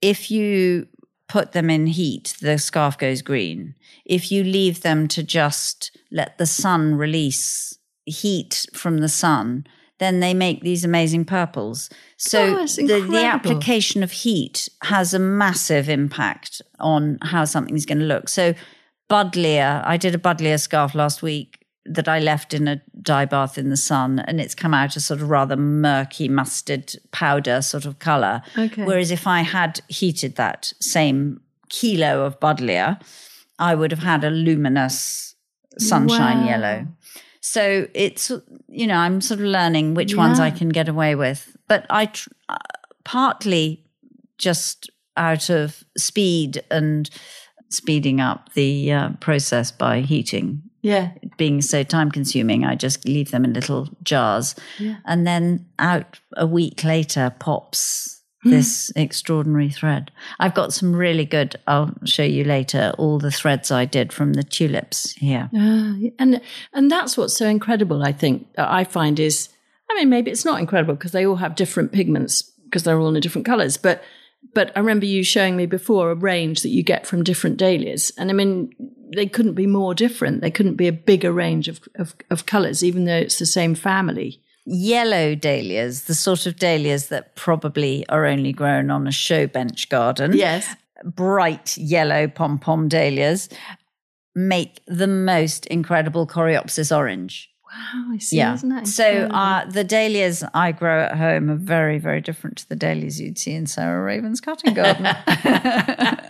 if 0.00 0.30
you 0.30 0.86
put 1.28 1.52
them 1.52 1.70
in 1.70 1.86
heat, 1.86 2.34
the 2.40 2.58
scarf 2.58 2.96
goes 2.98 3.22
green. 3.22 3.74
If 4.04 4.32
you 4.32 4.42
leave 4.42 4.82
them 4.82 5.08
to 5.08 5.22
just 5.22 5.96
let 6.10 6.38
the 6.38 6.46
sun 6.46 6.94
release 6.94 7.78
heat 8.06 8.66
from 8.72 8.98
the 8.98 9.08
sun, 9.08 9.66
then 9.98 10.20
they 10.20 10.32
make 10.32 10.62
these 10.62 10.84
amazing 10.84 11.24
purples. 11.24 11.90
So 12.16 12.60
Oh, 12.60 12.66
the, 12.66 13.06
the 13.10 13.24
application 13.24 14.02
of 14.02 14.12
heat 14.12 14.68
has 14.82 15.12
a 15.12 15.18
massive 15.18 15.88
impact 15.88 16.62
on 16.78 17.18
how 17.22 17.44
something's 17.44 17.84
going 17.84 17.98
to 17.98 18.04
look. 18.04 18.28
So 18.28 18.54
Buddleia, 19.10 19.82
I 19.84 19.96
did 19.96 20.14
a 20.14 20.18
Buddleia 20.18 20.60
scarf 20.60 20.94
last 20.94 21.22
week 21.22 21.64
that 21.84 22.08
I 22.08 22.20
left 22.20 22.54
in 22.54 22.68
a 22.68 22.80
dye 23.12 23.24
bath 23.24 23.56
in 23.58 23.70
the 23.70 23.76
sun, 23.76 24.18
and 24.28 24.40
it's 24.40 24.54
come 24.54 24.74
out 24.74 24.96
a 24.96 25.00
sort 25.00 25.20
of 25.22 25.28
rather 25.30 25.56
murky 25.56 26.28
mustard 26.28 26.86
powder 27.10 27.62
sort 27.62 27.86
of 27.86 27.98
color. 27.98 28.42
Okay. 28.56 28.84
Whereas 28.84 29.10
if 29.10 29.26
I 29.26 29.40
had 29.42 29.80
heated 29.88 30.36
that 30.36 30.72
same 30.80 31.40
kilo 31.68 32.24
of 32.26 32.38
Buddleia, 32.40 33.00
I 33.58 33.74
would 33.74 33.90
have 33.90 34.02
had 34.12 34.24
a 34.24 34.30
luminous 34.30 35.34
sunshine 35.78 36.40
Wow. 36.42 36.46
yellow. 36.52 36.86
So 37.40 37.62
it's 37.94 38.30
you 38.80 38.86
know 38.86 38.96
I'm 39.04 39.20
sort 39.20 39.40
of 39.40 39.46
learning 39.46 39.94
which 39.94 40.14
ones 40.14 40.38
I 40.40 40.50
can 40.50 40.68
get 40.68 40.88
away 40.88 41.14
with, 41.14 41.56
but 41.68 41.86
I 41.90 42.06
tr- 42.06 42.30
uh, 42.48 42.56
partly 43.04 43.84
just 44.38 44.90
out 45.16 45.50
of 45.50 45.82
speed 45.96 46.62
and 46.70 47.08
speeding 47.70 48.20
up 48.20 48.52
the 48.54 48.92
uh, 48.92 49.08
process 49.20 49.72
by 49.72 50.00
heating 50.00 50.62
Yeah. 50.82 51.10
being 51.36 51.60
so 51.62 51.82
time 51.82 52.10
consuming, 52.10 52.64
I 52.64 52.74
just 52.76 53.04
leave 53.06 53.30
them 53.30 53.44
in 53.44 53.52
little 53.52 53.88
jars. 54.02 54.54
Yeah. 54.78 54.96
And 55.06 55.26
then 55.26 55.66
out 55.78 56.20
a 56.36 56.46
week 56.46 56.84
later 56.84 57.32
pops 57.38 58.14
Hmm. 58.44 58.50
this 58.50 58.92
extraordinary 58.94 59.68
thread. 59.68 60.12
I've 60.38 60.54
got 60.54 60.72
some 60.72 60.94
really 60.94 61.24
good, 61.24 61.56
I'll 61.66 61.92
show 62.04 62.22
you 62.22 62.44
later, 62.44 62.92
all 62.96 63.18
the 63.18 63.32
threads 63.32 63.72
I 63.72 63.84
did 63.84 64.12
from 64.12 64.34
the 64.34 64.44
tulips 64.44 65.10
here. 65.14 65.50
Ah, 65.52 65.94
and 66.20 66.40
and 66.72 66.88
that's 66.88 67.16
what's 67.16 67.36
so 67.36 67.48
incredible. 67.48 68.04
I 68.04 68.12
think 68.12 68.46
I 68.56 68.84
find 68.84 69.18
is, 69.18 69.48
I 69.90 69.96
mean, 69.96 70.08
maybe 70.08 70.30
it's 70.30 70.44
not 70.44 70.60
incredible 70.60 70.94
because 70.94 71.10
they 71.10 71.26
all 71.26 71.34
have 71.36 71.56
different 71.56 71.90
pigments 71.90 72.42
because 72.66 72.84
they're 72.84 73.00
all 73.00 73.12
in 73.12 73.20
different 73.20 73.44
colours. 73.46 73.76
But 73.76 74.04
but 74.54 74.70
I 74.76 74.78
remember 74.78 75.04
you 75.06 75.24
showing 75.24 75.56
me 75.56 75.66
before 75.66 76.12
a 76.12 76.14
range 76.14 76.62
that 76.62 76.68
you 76.68 76.84
get 76.84 77.08
from 77.08 77.24
different 77.24 77.56
dahlias, 77.56 78.12
and 78.16 78.30
I 78.30 78.34
mean, 78.34 78.70
they 79.14 79.26
couldn't 79.26 79.54
be 79.54 79.66
more 79.66 79.94
different. 79.94 80.40
They 80.40 80.50
couldn't 80.50 80.76
be 80.76 80.88
a 80.88 80.92
bigger 80.92 81.32
range 81.32 81.68
of 81.68 81.80
of, 81.96 82.14
of 82.30 82.46
colours, 82.46 82.82
even 82.82 83.04
though 83.04 83.16
it's 83.16 83.38
the 83.38 83.46
same 83.46 83.74
family. 83.74 84.40
Yellow 84.64 85.34
dahlias, 85.34 86.04
the 86.04 86.14
sort 86.14 86.44
of 86.46 86.56
dahlias 86.56 87.08
that 87.08 87.34
probably 87.36 88.06
are 88.08 88.26
only 88.26 88.52
grown 88.52 88.90
on 88.90 89.06
a 89.06 89.12
show 89.12 89.46
bench 89.46 89.88
garden. 89.88 90.32
Yes. 90.34 90.74
bright 91.04 91.76
yellow 91.78 92.26
pom 92.26 92.58
pom 92.58 92.88
dahlias 92.88 93.48
make 94.34 94.80
the 94.86 95.06
most 95.06 95.66
incredible 95.66 96.26
coreopsis 96.26 96.96
orange. 96.96 97.50
Wow, 97.70 98.12
I 98.12 98.18
see. 98.18 98.38
Yeah. 98.38 98.54
Isn't 98.54 98.70
that 98.70 98.86
So 98.86 99.26
uh, 99.26 99.66
the 99.66 99.84
dahlias 99.84 100.42
I 100.54 100.72
grow 100.72 101.02
at 101.02 101.16
home 101.18 101.50
are 101.50 101.56
very, 101.56 101.98
very 101.98 102.20
different 102.20 102.56
to 102.58 102.68
the 102.68 102.76
dahlias 102.76 103.20
you'd 103.20 103.38
see 103.38 103.52
in 103.52 103.66
Sarah 103.66 104.02
Raven's 104.02 104.40
cutting 104.40 104.74
garden. 104.74 105.06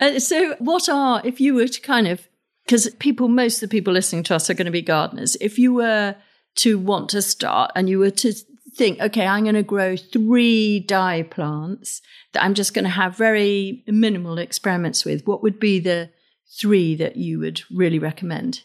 Uh, 0.00 0.20
so, 0.20 0.54
what 0.60 0.88
are, 0.88 1.20
if 1.24 1.40
you 1.40 1.54
were 1.54 1.66
to 1.66 1.80
kind 1.80 2.06
of, 2.06 2.28
because 2.64 2.88
people, 3.00 3.26
most 3.26 3.56
of 3.56 3.68
the 3.68 3.76
people 3.76 3.92
listening 3.92 4.22
to 4.22 4.34
us 4.34 4.48
are 4.48 4.54
going 4.54 4.66
to 4.66 4.70
be 4.70 4.82
gardeners, 4.82 5.36
if 5.40 5.58
you 5.58 5.74
were 5.74 6.14
to 6.56 6.78
want 6.78 7.08
to 7.08 7.20
start 7.20 7.72
and 7.74 7.88
you 7.88 7.98
were 7.98 8.10
to 8.10 8.32
think, 8.76 9.00
okay, 9.00 9.26
I'm 9.26 9.42
going 9.42 9.56
to 9.56 9.64
grow 9.64 9.96
three 9.96 10.80
dye 10.80 11.22
plants 11.24 12.00
that 12.32 12.44
I'm 12.44 12.54
just 12.54 12.74
going 12.74 12.84
to 12.84 12.90
have 12.90 13.16
very 13.16 13.82
minimal 13.88 14.38
experiments 14.38 15.04
with, 15.04 15.26
what 15.26 15.42
would 15.42 15.58
be 15.58 15.80
the 15.80 16.10
three 16.60 16.94
that 16.96 17.16
you 17.16 17.40
would 17.40 17.62
really 17.70 17.98
recommend? 17.98 18.62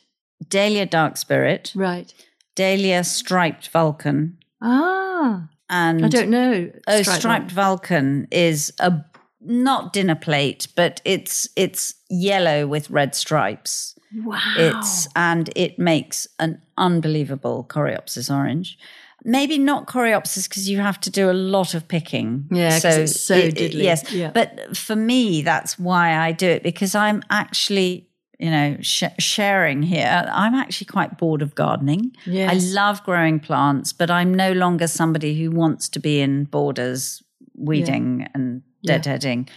Dahlia 0.50 0.86
Dark 0.86 1.18
Spirit, 1.18 1.72
Right. 1.76 2.14
Dahlia 2.56 3.04
Striped 3.04 3.70
Vulcan, 3.70 4.38
Ah, 4.62 5.50
and 5.70 6.06
I 6.06 6.10
don't 6.10 6.30
know. 6.30 6.72
Oh, 6.88 7.02
Striped 7.02 7.20
striped 7.20 7.52
Vulcan 7.52 8.28
is 8.32 8.72
a 8.80 8.94
not 9.42 9.92
dinner 9.94 10.16
plate, 10.16 10.68
but 10.76 11.02
it's 11.04 11.48
it's 11.56 11.96
yellow 12.10 12.66
with 12.68 12.90
red 12.90 13.16
stripes. 13.16 13.96
Wow. 14.16 14.40
It's 14.58 15.08
and 15.16 15.50
it 15.56 15.80
makes 15.80 16.28
an 16.40 16.62
unbelievable 16.78 17.66
coreopsis 17.68 18.30
orange. 18.34 18.78
Maybe 19.26 19.58
not 19.58 19.88
coreopsis 19.88 20.48
because 20.50 20.70
you 20.70 20.80
have 20.80 21.00
to 21.02 21.10
do 21.10 21.30
a 21.32 21.34
lot 21.34 21.74
of 21.74 21.88
picking. 21.88 22.46
Yeah, 22.52 22.80
'cause 22.80 22.98
it's 22.98 23.20
so 23.22 23.36
it- 23.36 23.56
diddly. 23.56 23.84
Yes, 23.84 24.12
Yeah. 24.12 24.32
but 24.32 24.76
for 24.78 24.96
me, 24.96 25.42
that's 25.42 25.80
why 25.80 26.16
I 26.16 26.32
do 26.34 26.48
it 26.48 26.62
because 26.62 26.94
I'm 26.94 27.24
actually, 27.30 28.08
you 28.44 28.52
know, 28.52 28.76
sh- 28.82 29.16
sharing 29.20 29.82
here. 29.84 30.26
I'm 30.30 30.54
actually 30.54 30.88
quite 30.88 31.18
bored 31.18 31.42
of 31.42 31.56
gardening. 31.56 32.12
Yes. 32.26 32.52
I 32.52 32.74
love 32.74 33.02
growing 33.04 33.40
plants, 33.40 33.94
but 33.94 34.12
I'm 34.12 34.34
no 34.34 34.52
longer 34.52 34.88
somebody 34.88 35.32
who 35.42 35.50
wants 35.50 35.88
to 35.90 36.00
be 36.00 36.20
in 36.20 36.44
borders 36.46 37.24
weeding 37.56 38.28
and 38.34 38.62
Yeah. 38.82 39.00
deadheading. 39.00 39.48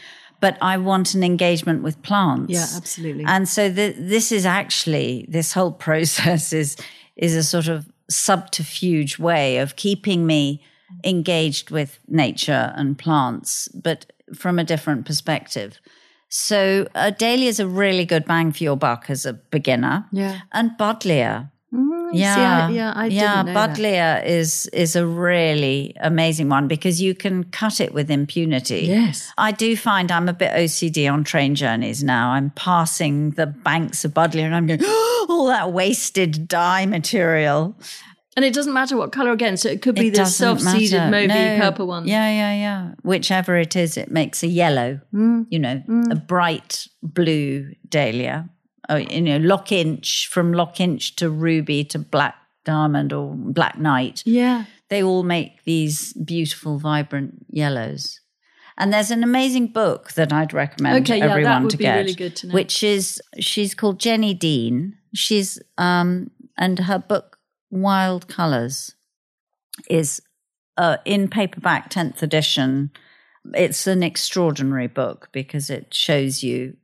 But 0.40 0.56
I 0.60 0.76
want 0.76 1.14
an 1.14 1.24
engagement 1.24 1.82
with 1.82 2.00
plants. 2.02 2.52
Yeah, 2.52 2.66
absolutely. 2.76 3.24
And 3.26 3.48
so 3.48 3.68
the, 3.68 3.92
this 3.98 4.30
is 4.30 4.46
actually 4.46 5.26
this 5.28 5.52
whole 5.52 5.72
process 5.86 6.52
is 6.52 6.76
is 7.16 7.34
a 7.34 7.42
sort 7.42 7.66
of 7.68 7.90
subterfuge 8.08 9.18
way 9.18 9.58
of 9.58 9.74
keeping 9.74 10.26
me 10.26 10.62
engaged 11.02 11.70
with 11.70 11.98
nature 12.06 12.72
and 12.76 12.96
plants, 12.98 13.68
but 13.74 14.12
from 14.34 14.58
a 14.58 14.64
different 14.64 15.06
perspective. 15.06 15.80
So 16.36 16.86
uh, 16.94 17.10
Dahlia 17.10 17.48
is 17.48 17.60
a 17.60 17.66
really 17.66 18.04
good 18.04 18.26
bang 18.26 18.52
for 18.52 18.62
your 18.62 18.76
buck 18.76 19.06
as 19.08 19.24
a 19.24 19.32
beginner. 19.32 20.04
Yeah. 20.12 20.40
And 20.52 20.72
Buddleia. 20.78 21.50
Mm, 21.72 22.12
see, 22.12 22.18
Yeah, 22.18 22.66
I, 22.66 22.70
yeah, 22.70 22.92
I 22.94 23.06
yeah. 23.06 23.42
know 23.42 23.52
that. 23.54 24.26
Is 24.26 24.66
is 24.66 24.96
a 24.96 25.06
really 25.06 25.96
amazing 26.00 26.50
one 26.50 26.68
because 26.68 27.00
you 27.00 27.14
can 27.14 27.44
cut 27.44 27.80
it 27.80 27.94
with 27.94 28.10
impunity. 28.10 28.80
Yes. 28.80 29.32
I 29.38 29.50
do 29.50 29.76
find 29.78 30.12
I'm 30.12 30.28
a 30.28 30.34
bit 30.34 30.52
OCD 30.52 31.10
on 31.10 31.24
train 31.24 31.54
journeys 31.54 32.04
now. 32.04 32.30
I'm 32.30 32.50
passing 32.50 33.30
the 33.30 33.46
banks 33.46 34.04
of 34.04 34.12
Buddleia 34.12 34.44
and 34.44 34.54
I'm 34.54 34.66
going, 34.66 34.84
all 35.28 35.46
that 35.46 35.72
wasted 35.72 36.46
dye 36.46 36.84
material. 36.84 37.74
And 38.36 38.44
it 38.44 38.52
doesn't 38.52 38.74
matter 38.74 38.96
what 38.98 39.12
color 39.12 39.32
again. 39.32 39.56
So 39.56 39.68
it 39.70 39.80
could 39.80 39.94
be 39.94 40.08
It 40.08 40.14
the 40.14 40.26
self-seeded 40.26 40.92
matter. 41.10 41.26
mauvey 41.26 41.58
No. 41.58 41.58
purple 41.64 41.86
one. 41.86 42.06
Yeah, 42.06 42.28
yeah, 42.28 42.54
yeah. 42.54 42.90
Whichever 43.02 43.56
it 43.56 43.74
is, 43.74 43.96
it 43.96 44.10
makes 44.10 44.42
a 44.42 44.46
yellow, 44.46 45.00
Mm. 45.14 45.46
you 45.50 45.58
know, 45.58 45.82
a 46.10 46.14
bright 46.16 46.86
blue 47.02 47.72
dahlia. 47.88 48.50
Oh, 48.88 48.96
you 48.96 49.22
know, 49.22 49.38
Lochinch 49.38 50.26
from 50.26 50.52
Lochinch 50.52 51.14
to 51.16 51.30
ruby 51.30 51.82
to 51.84 51.98
black 51.98 52.34
diamond 52.64 53.12
or 53.12 53.34
black 53.34 53.78
knight. 53.78 54.22
Yeah. 54.26 54.64
they 54.88 55.02
all 55.02 55.24
make 55.24 55.64
these 55.64 56.12
beautiful, 56.12 56.78
vibrant 56.78 57.44
yellows. 57.50 58.20
And 58.78 58.92
there's 58.92 59.10
an 59.10 59.24
amazing 59.24 59.68
book 59.72 60.12
that 60.12 60.32
I'd 60.32 60.52
recommend 60.52 61.02
Okay, 61.04 61.18
yeah, 61.18 61.26
that 61.26 61.32
everyone 61.32 61.62
would 61.62 61.70
to 61.70 61.76
be 61.76 61.82
get, 61.84 61.96
really 61.96 62.14
good 62.14 62.36
to 62.36 62.46
know. 62.46 62.54
which 62.54 62.84
is 62.84 63.20
she's 63.40 63.74
called 63.74 63.98
Jenny 63.98 64.32
Dean. 64.32 64.96
She's 65.12 65.58
um, 65.76 66.30
and 66.56 66.78
her 66.78 67.00
book 67.00 67.35
Wild 67.70 68.28
Colors 68.28 68.94
is 69.88 70.22
uh, 70.76 70.98
in 71.04 71.28
paperback, 71.28 71.90
tenth 71.90 72.22
edition. 72.22 72.90
It's 73.54 73.86
an 73.86 74.02
extraordinary 74.02 74.86
book 74.88 75.28
because 75.32 75.70
it 75.70 75.94
shows 75.94 76.42
you 76.42 76.76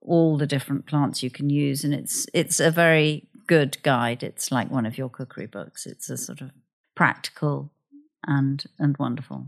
all 0.00 0.36
the 0.38 0.46
different 0.46 0.86
plants 0.86 1.22
you 1.22 1.30
can 1.30 1.50
use, 1.50 1.84
and 1.84 1.94
it's 1.94 2.26
it's 2.32 2.60
a 2.60 2.70
very 2.70 3.28
good 3.46 3.82
guide. 3.82 4.22
It's 4.22 4.50
like 4.50 4.70
one 4.70 4.86
of 4.86 4.98
your 4.98 5.08
cookery 5.08 5.46
books. 5.46 5.86
It's 5.86 6.10
a 6.10 6.16
sort 6.16 6.40
of 6.40 6.50
practical 6.94 7.70
and 8.26 8.64
and 8.78 8.96
wonderful. 8.98 9.46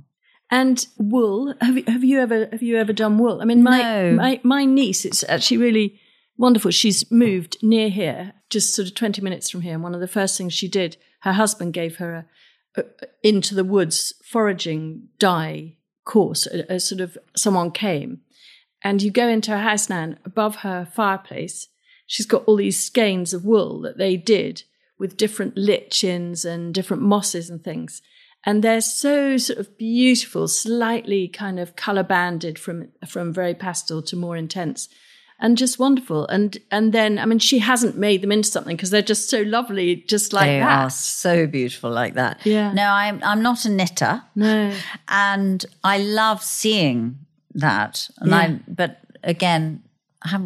And 0.52 0.84
wool. 0.98 1.54
Have 1.60 1.78
you, 1.78 1.84
have 1.86 2.02
you 2.02 2.18
ever 2.20 2.48
have 2.50 2.62
you 2.62 2.76
ever 2.76 2.92
done 2.92 3.18
wool? 3.18 3.40
I 3.40 3.44
mean, 3.44 3.62
my 3.62 3.82
No. 3.82 4.12
my 4.14 4.40
my 4.42 4.64
niece. 4.64 5.04
It's 5.04 5.24
actually 5.28 5.58
really 5.58 6.00
wonderful. 6.40 6.70
She's 6.70 7.10
moved 7.10 7.56
near 7.62 7.88
here, 7.88 8.32
just 8.48 8.74
sort 8.74 8.88
of 8.88 8.94
twenty 8.94 9.20
minutes 9.20 9.50
from 9.50 9.60
here. 9.60 9.74
And 9.74 9.82
one 9.82 9.94
of 9.94 10.00
the 10.00 10.08
first 10.08 10.36
things 10.36 10.52
she 10.52 10.68
did, 10.68 10.96
her 11.20 11.34
husband 11.34 11.72
gave 11.72 11.96
her 11.96 12.26
a, 12.76 12.80
a 12.80 12.84
into 13.22 13.54
the 13.54 13.64
woods 13.64 14.14
foraging 14.24 15.08
dye 15.18 15.76
course. 16.04 16.46
A, 16.46 16.74
a 16.74 16.80
sort 16.80 17.00
of 17.00 17.16
someone 17.36 17.70
came, 17.70 18.20
and 18.82 19.02
you 19.02 19.10
go 19.10 19.28
into 19.28 19.50
her 19.52 19.62
house 19.62 19.88
now. 19.88 20.14
Above 20.24 20.56
her 20.56 20.84
fireplace, 20.84 21.68
she's 22.06 22.26
got 22.26 22.44
all 22.44 22.56
these 22.56 22.84
skeins 22.84 23.32
of 23.34 23.44
wool 23.44 23.80
that 23.82 23.98
they 23.98 24.16
did 24.16 24.64
with 24.98 25.16
different 25.16 25.56
lichens 25.56 26.44
and 26.44 26.74
different 26.74 27.02
mosses 27.02 27.48
and 27.48 27.62
things 27.62 28.02
and 28.44 28.64
they're 28.64 28.80
so 28.80 29.36
sort 29.36 29.58
of 29.58 29.76
beautiful, 29.76 30.48
slightly 30.48 31.28
kind 31.28 31.60
of 31.60 31.76
color 31.76 32.02
banded 32.02 32.58
from 32.58 32.88
from 33.06 33.32
very 33.32 33.54
pastel 33.54 34.02
to 34.02 34.16
more 34.16 34.36
intense, 34.36 34.88
and 35.40 35.56
just 35.58 35.78
wonderful. 35.78 36.26
And 36.28 36.56
and 36.70 36.92
then 36.92 37.18
I 37.18 37.24
mean, 37.26 37.38
she 37.38 37.58
hasn't 37.60 37.96
made 37.96 38.22
them 38.22 38.32
into 38.32 38.48
something 38.48 38.76
because 38.76 38.90
they're 38.90 39.02
just 39.02 39.28
so 39.30 39.42
lovely, 39.42 39.96
just 39.96 40.32
like 40.32 40.46
they 40.46 40.58
that. 40.60 40.84
are 40.84 40.90
so 40.90 41.46
beautiful 41.46 41.90
like 41.90 42.14
that. 42.14 42.38
Yeah. 42.44 42.72
No, 42.72 42.84
I'm 42.90 43.20
I'm 43.24 43.42
not 43.42 43.64
a 43.64 43.70
knitter, 43.70 44.22
No, 44.34 44.72
and 45.08 45.64
I 45.82 45.98
love 45.98 46.42
seeing 46.42 47.18
that. 47.54 48.08
And 48.18 48.30
Yeah. 48.30 48.36
I, 48.36 48.60
but 48.68 49.00
again, 49.24 49.82
I 50.22 50.28
have 50.28 50.42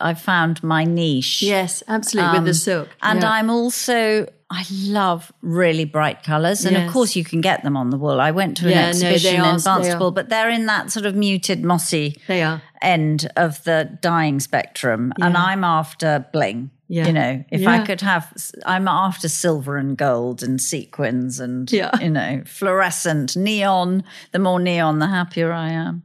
I 0.00 0.14
found 0.14 0.62
my 0.62 0.84
niche. 0.84 1.42
yes, 1.42 1.82
absolutely 1.88 2.38
with 2.38 2.44
the 2.44 2.50
Um, 2.50 2.54
silk. 2.54 2.88
And 3.02 3.22
Yeah. 3.22 3.30
I'm 3.32 3.50
also, 3.50 4.26
I 4.50 4.64
love 4.72 5.30
really 5.42 5.84
bright 5.84 6.22
colours. 6.22 6.64
And 6.64 6.74
Yes. 6.76 6.86
of 6.86 6.92
course, 6.92 7.14
you 7.16 7.24
can 7.24 7.40
get 7.40 7.62
them 7.64 7.76
on 7.76 7.90
the 7.90 7.98
wool. 7.98 8.20
I 8.20 8.30
went 8.30 8.56
to 8.58 8.66
an 8.66 8.72
Yeah, 8.72 8.86
exhibition 8.88 9.32
they 9.32 9.38
are- 9.38 9.50
in 9.50 9.56
they 9.56 9.62
Barnstaple, 9.62 10.08
are. 10.08 10.12
but 10.12 10.28
they're 10.30 10.50
in 10.50 10.66
that 10.66 10.90
sort 10.90 11.04
of 11.06 11.14
muted, 11.14 11.62
mossy 11.64 12.20
they 12.28 12.42
are. 12.42 12.62
end 12.80 13.28
of 13.36 13.62
the 13.64 13.98
dyeing 14.00 14.40
spectrum. 14.40 15.12
And 15.20 15.36
I'm 15.36 15.64
after 15.64 16.24
bling. 16.32 16.70
Yeah. 16.90 17.06
You 17.08 17.12
know, 17.12 17.44
if 17.50 17.66
I 17.66 17.80
could 17.80 18.00
have, 18.00 18.32
I'm 18.64 18.88
after 18.88 19.28
silver 19.28 19.76
and 19.76 19.94
gold 19.98 20.42
and 20.42 20.58
sequins 20.58 21.38
and, 21.38 21.70
Yeah. 21.70 21.90
you 22.00 22.08
know, 22.08 22.40
fluorescent, 22.46 23.36
neon. 23.36 24.04
The 24.32 24.38
more 24.38 24.58
neon, 24.58 24.98
the 24.98 25.08
happier 25.08 25.52
I 25.52 25.68
am. 25.72 26.02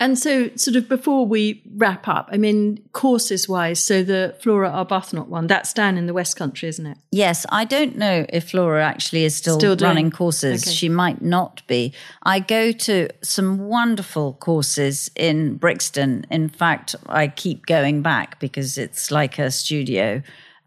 And 0.00 0.18
so, 0.18 0.48
sort 0.56 0.76
of 0.76 0.88
before 0.88 1.26
we 1.26 1.62
wrap 1.76 2.08
up, 2.08 2.30
I 2.32 2.38
mean, 2.38 2.82
courses 2.92 3.46
wise, 3.46 3.82
so 3.82 4.02
the 4.02 4.34
Flora 4.42 4.70
Arbuthnot 4.70 5.26
one, 5.26 5.46
that's 5.46 5.74
down 5.74 5.98
in 5.98 6.06
the 6.06 6.14
West 6.14 6.36
Country, 6.36 6.70
isn't 6.70 6.86
it? 6.86 6.96
Yes, 7.12 7.44
I 7.50 7.66
don't 7.66 7.96
know 7.98 8.24
if 8.30 8.50
Flora 8.50 8.82
actually 8.82 9.24
is 9.24 9.36
still, 9.36 9.58
Still 9.58 9.76
running 9.76 10.10
courses. 10.10 10.64
okay. 10.64 10.72
She 10.74 10.88
might 10.88 11.20
not 11.20 11.60
be. 11.66 11.92
I 12.22 12.40
go 12.40 12.72
to 12.72 13.10
some 13.22 13.58
wonderful 13.58 14.32
courses 14.40 15.10
in 15.16 15.56
Brixton. 15.58 16.24
In 16.30 16.48
fact, 16.48 16.96
I 17.06 17.28
keep 17.28 17.66
going 17.66 18.00
back 18.00 18.40
because 18.40 18.78
it's 18.78 19.10
like 19.10 19.38
a 19.38 19.50
studio, 19.50 20.22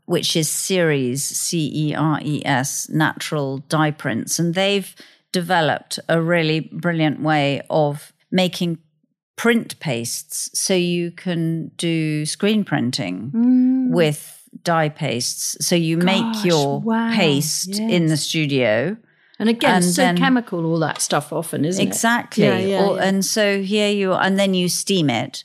which 0.06 0.36
is 0.36 0.48
Ceres, 0.48 1.24
C 1.24 1.72
E 1.74 1.96
R 1.96 2.20
E 2.24 2.44
S, 2.46 2.88
natural 2.90 3.58
dye 3.68 3.90
prints. 3.90 4.38
And 4.38 4.54
they've 4.54 4.96
developed 5.32 5.98
a 6.08 6.22
really 6.22 6.60
brilliant 6.60 7.20
way 7.22 7.64
of 7.72 8.14
making 8.32 8.78
print 9.36 9.80
pastes 9.80 10.50
so 10.58 10.74
you 10.74 11.12
can 11.12 11.70
do 11.78 12.26
screen 12.26 12.64
printing 12.64 13.32
mm. 13.32 13.90
with 13.92 14.48
dye 14.64 14.90
pastes. 14.90 15.58
So 15.66 15.76
you 15.76 15.98
Gosh, 15.98 16.06
make 16.06 16.46
your 16.46 16.82
wow, 16.82 17.12
paste 17.14 17.80
in 17.80 18.08
the 18.08 18.18
studio. 18.18 18.96
And 19.40 19.50
again, 19.50 19.76
And 19.78 19.86
so 19.86 20.02
then- 20.04 20.18
chemical, 20.18 20.66
all 20.66 20.80
that 20.80 21.02
stuff 21.02 21.34
often, 21.34 21.66
isn't 21.66 21.86
Exactly. 21.86 22.46
it? 22.46 22.48
Yeah, 22.48 22.60
yeah, 22.60 22.94
yeah. 22.94 23.04
And 23.04 23.26
so 23.26 23.62
here 23.62 23.90
you 23.90 24.14
are, 24.14 24.22
and 24.22 24.38
then 24.40 24.54
you 24.54 24.70
steam 24.70 25.10
it. 25.10 25.44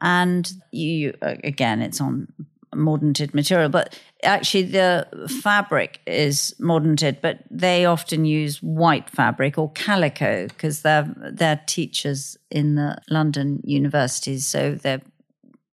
And 0.00 0.50
you, 0.70 1.14
again, 1.22 1.80
it's 1.80 2.00
on 2.00 2.28
mordanted 2.74 3.34
material, 3.34 3.68
but 3.68 3.98
actually 4.22 4.62
the 4.64 5.06
fabric 5.42 6.00
is 6.06 6.54
mordanted, 6.60 7.20
but 7.20 7.40
they 7.50 7.84
often 7.84 8.24
use 8.24 8.62
white 8.62 9.08
fabric 9.10 9.58
or 9.58 9.70
calico 9.72 10.46
because 10.48 10.82
they're, 10.82 11.12
they're 11.32 11.60
teachers 11.66 12.36
in 12.50 12.74
the 12.74 12.96
London 13.10 13.60
universities. 13.64 14.46
So 14.46 14.74
they're 14.74 15.02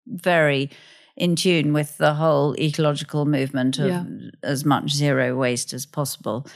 very 0.07 0.69
in 1.17 1.35
tune 1.35 1.73
with 1.73 1.97
the 1.97 2.13
whole 2.13 2.55
ecological 2.59 3.25
movement 3.25 3.77
of 3.79 3.87
Yeah. 3.87 4.03
as 4.43 4.65
much 4.65 4.91
zero 4.91 5.35
waste 5.35 5.73
as 5.73 5.85
possible. 5.85 6.47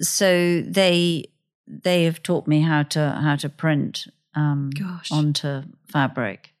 So 0.00 0.62
they 0.62 1.24
they 1.66 2.04
have 2.04 2.22
taught 2.22 2.46
me 2.46 2.60
how 2.60 2.82
to 2.82 3.18
how 3.22 3.36
to 3.36 3.48
print 3.48 4.06
um, 4.34 4.70
onto 5.10 5.62
fabric, 5.90 6.51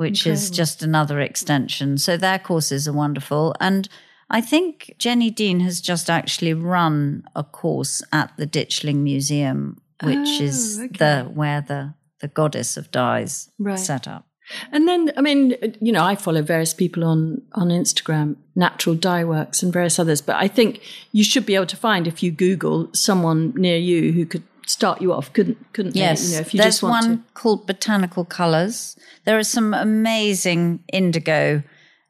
which 0.00 0.26
is 0.26 0.50
just 0.50 0.82
another 0.82 1.20
extension. 1.20 1.98
So 1.98 2.16
their 2.16 2.38
courses 2.38 2.88
are 2.88 2.92
wonderful, 3.04 3.54
and 3.60 3.88
I 4.30 4.40
think 4.40 4.94
Jenny 4.98 5.30
Dean 5.30 5.60
has 5.60 5.80
just 5.80 6.08
actually 6.08 6.54
run 6.54 7.24
a 7.34 7.44
course 7.44 8.02
at 8.12 8.32
the 8.36 8.46
Ditchling 8.46 9.02
Museum, 9.02 9.80
which 10.02 10.16
Oh, 10.40 10.44
is 10.48 10.78
okay. 10.78 10.98
the 10.98 11.30
where 11.34 11.60
the 11.60 11.94
the 12.20 12.28
goddess 12.28 12.76
of 12.76 12.90
dyes 12.90 13.48
Right. 13.58 13.78
set 13.78 14.06
up. 14.06 14.26
And 14.72 14.86
then, 14.88 15.12
I 15.16 15.20
mean, 15.20 15.54
you 15.80 15.92
know, 15.92 16.04
I 16.04 16.16
follow 16.16 16.42
various 16.42 16.74
people 16.74 17.02
on 17.04 17.42
on 17.52 17.68
Instagram, 17.68 18.36
Natural 18.56 18.96
Dye 18.96 19.24
Works, 19.24 19.62
and 19.62 19.72
various 19.72 19.98
others. 19.98 20.20
But 20.22 20.36
I 20.44 20.48
think 20.48 20.80
you 21.12 21.24
should 21.24 21.46
be 21.46 21.54
able 21.54 21.66
to 21.74 21.76
find 21.76 22.06
if 22.06 22.22
you 22.22 22.30
Google 22.32 22.88
someone 22.92 23.52
near 23.56 23.78
you 23.78 24.12
who 24.12 24.24
could 24.26 24.42
start 24.70 25.00
you 25.02 25.12
off, 25.12 25.32
couldn't 25.32 25.58
couldn't 25.72 25.96
yes. 25.96 26.20
they? 26.22 26.26
You 26.28 26.34
know, 26.34 26.40
if 26.40 26.54
you 26.54 26.58
There's 26.60 26.74
just 26.74 26.82
want 26.82 27.06
one 27.06 27.18
to. 27.18 27.24
called 27.34 27.66
Botanical 27.66 28.24
Colours. 28.24 28.96
There 29.24 29.38
are 29.38 29.44
some 29.44 29.74
amazing 29.74 30.82
indigo 30.92 31.62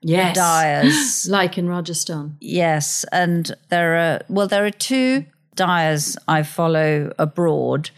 Yes. 0.03 0.35
dyers. 0.35 1.29
Like 1.39 1.59
in 1.59 1.69
Rajasthan. 1.69 2.37
Yes, 2.41 3.05
and 3.13 3.53
there 3.69 3.97
are 3.97 4.21
well, 4.29 4.49
there 4.49 4.65
are 4.65 4.71
two 4.71 5.27
dyers 5.55 6.17
I 6.27 6.43
follow 6.43 7.13
abroad 7.19 7.91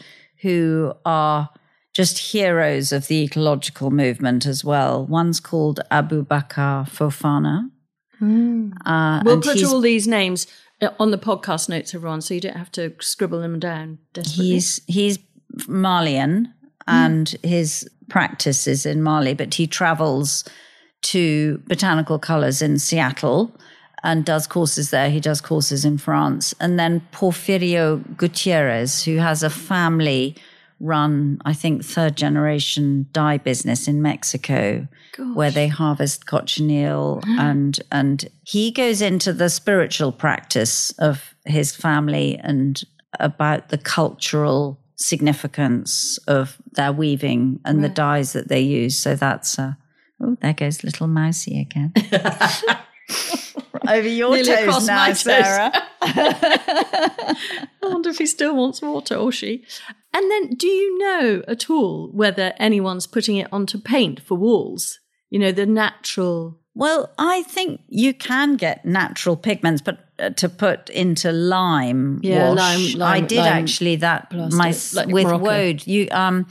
who 0.42 0.92
are 1.04 1.50
just 1.92 2.18
heroes 2.32 2.90
of 2.90 3.06
the 3.06 3.22
ecological 3.22 3.90
movement 3.90 4.46
as 4.46 4.64
well. 4.64 5.06
One's 5.06 5.38
called 5.40 5.78
Aboubakar 5.90 6.88
Fofana. 6.88 7.68
Uh, 8.86 9.22
We'll 9.24 9.40
put 9.40 9.62
all 9.64 9.80
these 9.80 10.06
names 10.08 10.46
Uh, 10.82 10.90
on 10.98 11.12
the 11.12 11.18
podcast 11.18 11.68
notes, 11.68 11.94
everyone, 11.94 12.20
so 12.20 12.34
you 12.34 12.40
don't 12.40 12.56
have 12.56 12.72
to 12.72 12.92
scribble 13.00 13.40
them 13.40 13.60
down 13.60 13.98
he's 14.26 14.80
he's 14.86 15.18
Malian 15.68 16.52
and 16.88 17.36
his 17.42 17.88
practice 18.08 18.66
is 18.66 18.84
in 18.84 19.02
Mali, 19.02 19.34
but 19.34 19.54
he 19.54 19.66
travels 19.66 20.44
to 21.02 21.58
botanical 21.66 22.18
colors 22.18 22.60
in 22.60 22.78
Seattle 22.78 23.54
and 24.02 24.24
does 24.24 24.46
courses 24.46 24.90
there. 24.90 25.10
He 25.10 25.20
does 25.20 25.40
courses 25.40 25.84
in 25.84 25.98
France. 25.98 26.54
And 26.60 26.78
then 26.78 27.00
Porfirio 27.12 28.02
Gutierrez, 28.16 29.04
who 29.04 29.16
has 29.16 29.42
a 29.42 29.50
family 29.50 30.36
run, 30.82 31.38
I 31.44 31.54
think, 31.54 31.84
third 31.84 32.16
generation 32.16 33.06
dye 33.12 33.38
business 33.38 33.88
in 33.88 34.02
Mexico, 34.02 34.86
where 35.34 35.50
they 35.50 35.68
harvest 35.68 36.26
cochineal 36.26 37.22
and 37.38 37.80
and 37.90 38.28
he 38.42 38.70
goes 38.70 39.00
into 39.00 39.32
the 39.32 39.48
spiritual 39.48 40.12
practice 40.12 40.90
of 40.98 41.34
his 41.46 41.74
family 41.74 42.38
and 42.42 42.82
about 43.20 43.68
the 43.68 43.78
cultural 43.78 44.78
significance 44.96 46.18
of 46.26 46.56
their 46.72 46.92
weaving 46.92 47.60
and 47.64 47.82
the 47.82 47.88
dyes 47.88 48.32
that 48.32 48.48
they 48.48 48.60
use. 48.60 48.98
So 48.98 49.14
that's 49.14 49.58
uh, 49.58 49.74
oh, 50.20 50.36
there 50.40 50.52
goes 50.52 50.84
little 50.84 51.06
mousy 51.06 51.60
again. 51.60 51.92
Over 53.88 54.08
your 54.08 54.32
Nearly 54.32 54.66
toes 54.66 54.86
now. 54.86 55.12
Sarah. 55.12 55.72
I 56.02 57.36
wonder 57.82 58.10
if 58.10 58.18
he 58.18 58.26
still 58.26 58.54
wants 58.54 58.80
water 58.80 59.16
or 59.16 59.32
she. 59.32 59.64
And 60.14 60.30
then, 60.30 60.54
do 60.54 60.66
you 60.66 60.98
know 60.98 61.42
at 61.48 61.70
all 61.70 62.10
whether 62.12 62.52
anyone's 62.58 63.06
putting 63.06 63.36
it 63.36 63.48
onto 63.52 63.78
paint 63.80 64.20
for 64.20 64.36
walls? 64.36 64.98
You 65.30 65.38
know, 65.38 65.52
the 65.52 65.64
natural. 65.66 66.58
Well, 66.74 67.10
I 67.18 67.42
think 67.44 67.80
you 67.88 68.12
can 68.14 68.56
get 68.56 68.84
natural 68.84 69.36
pigments, 69.36 69.80
but 69.82 70.06
uh, 70.18 70.30
to 70.30 70.48
put 70.48 70.88
into 70.90 71.32
lime 71.32 72.20
Yeah, 72.22 72.50
wash, 72.50 72.58
lime- 72.58 72.98
lime- 72.98 73.24
I 73.24 73.26
did 73.26 73.38
lime 73.38 73.62
actually 73.64 73.96
that 73.96 74.30
plastic, 74.30 74.58
my 74.58 74.74
like 75.02 75.12
with 75.12 75.24
Morocco. 75.26 75.44
Woad. 75.44 75.86
You 75.86 76.08
um, 76.10 76.46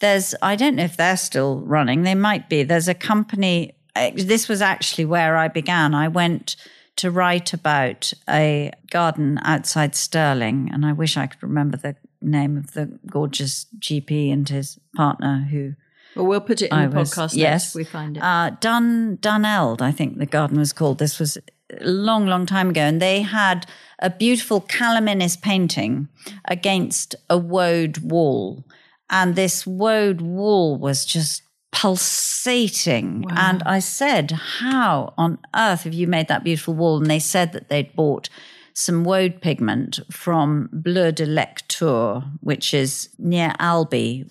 there's 0.00 0.34
I 0.42 0.56
don't 0.56 0.76
know 0.76 0.84
if 0.84 0.96
they're 0.96 1.16
still 1.16 1.60
running. 1.60 2.02
They 2.02 2.14
might 2.14 2.48
be. 2.48 2.62
There's 2.64 2.88
a 2.88 2.94
company. 2.94 3.74
uh, 3.94 4.10
This 4.14 4.48
was 4.48 4.60
actually 4.62 5.04
where 5.04 5.36
I 5.36 5.48
began. 5.48 5.94
I 5.94 6.08
went 6.08 6.56
to 6.96 7.10
write 7.10 7.52
about 7.54 8.12
a 8.28 8.70
garden 8.90 9.38
outside 9.42 9.94
Stirling, 9.94 10.70
and 10.72 10.84
I 10.84 10.92
wish 10.92 11.16
I 11.16 11.26
could 11.26 11.42
remember 11.42 11.76
the 11.76 11.96
name 12.22 12.56
of 12.56 12.72
the 12.72 12.98
gorgeous 13.06 13.66
GP 13.78 14.32
and 14.32 14.48
his 14.48 14.78
partner 14.96 15.46
who 15.50 15.74
Well, 16.16 16.26
we'll 16.26 16.40
put 16.40 16.62
it 16.62 16.66
in 16.70 16.72
I 16.78 16.86
the 16.86 16.96
was- 16.98 17.12
podcast 17.14 17.34
yes. 17.36 17.74
we 17.74 17.84
find 17.84 18.16
it. 18.16 18.22
uh, 18.22 18.50
Dun 18.60 19.16
Duneld, 19.18 19.80
I 19.80 19.92
think 19.92 20.18
the 20.18 20.26
garden 20.26 20.58
was 20.58 20.72
called. 20.72 20.98
This 20.98 21.18
was 21.18 21.36
a 21.36 21.84
long, 21.84 22.26
long 22.26 22.44
time 22.46 22.70
ago, 22.70 22.82
and 22.82 23.00
they 23.00 23.22
had 23.22 23.66
a 23.98 24.10
beautiful 24.10 24.60
Calaminis 24.60 25.40
painting 25.40 26.08
against 26.44 27.14
a 27.30 27.38
woad 27.38 27.98
wall, 27.98 28.64
and 29.08 29.34
this 29.36 29.64
woad 29.66 30.20
wall 30.20 30.76
was 30.76 31.04
just 31.06 31.42
pulsating. 31.70 33.24
And 33.30 33.62
I 33.64 33.78
said, 33.78 34.32
"How 34.32 35.14
on 35.16 35.38
earth 35.54 35.84
have 35.84 35.94
you 35.94 36.06
made 36.06 36.28
that 36.28 36.44
beautiful 36.44 36.74
wall?" 36.74 36.98
And 36.98 37.06
they 37.10 37.18
said 37.18 37.52
that 37.52 37.68
they'd 37.68 37.94
bought 37.94 38.28
some 38.74 39.04
woad 39.04 39.40
pigment 39.40 40.00
from 40.10 40.68
Bleu 40.72 41.12
de 41.12 41.26
Lectoure, 41.26 42.22
which 42.40 42.72
is 42.74 43.08
near 43.18 43.52
Albi. 43.58 44.26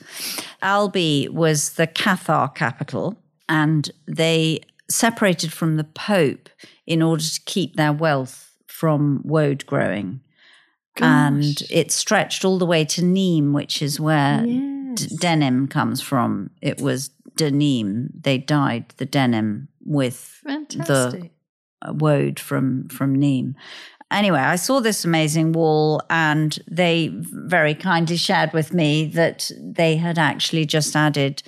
Albi 0.61 1.27
was 1.29 1.73
the 1.73 1.87
Cathar 1.87 2.53
capital, 2.53 3.17
and 3.47 3.89
they 4.07 4.61
separated 4.89 5.53
from 5.53 5.77
the 5.77 5.83
Pope 5.83 6.49
in 6.85 7.01
order 7.01 7.23
to 7.23 7.41
keep 7.45 7.75
their 7.75 7.93
wealth 7.93 8.53
from 8.67 9.21
woad 9.23 9.65
growing. 9.65 10.21
And 10.97 11.61
it 11.69 11.91
stretched 11.91 12.43
all 12.43 12.57
the 12.57 12.65
way 12.65 12.83
to 12.85 13.01
Nîmes, 13.01 13.53
which 13.53 13.81
is 13.81 13.99
where 13.99 14.43
d- 14.43 15.07
denim 15.19 15.67
comes 15.67 16.01
from. 16.01 16.49
It 16.61 16.81
was 16.81 17.09
denim. 17.37 18.09
They 18.21 18.37
dyed 18.37 18.89
the 18.97 19.05
denim 19.05 19.69
with 19.85 20.41
Fantastic. 20.45 21.31
the 21.81 21.93
woad 21.93 22.39
from 22.39 22.89
from 22.89 23.15
Nîmes. 23.15 23.55
Anyway, 24.11 24.39
I 24.39 24.57
saw 24.57 24.81
this 24.81 25.05
amazing 25.05 25.53
wall, 25.53 26.01
and 26.09 26.59
they 26.69 27.11
very 27.13 27.73
kindly 27.73 28.17
shared 28.17 28.51
with 28.51 28.73
me 28.73 29.05
that 29.05 29.49
they 29.57 29.95
had 29.95 30.19
actually 30.19 30.65
just 30.65 30.95
added 30.95 31.41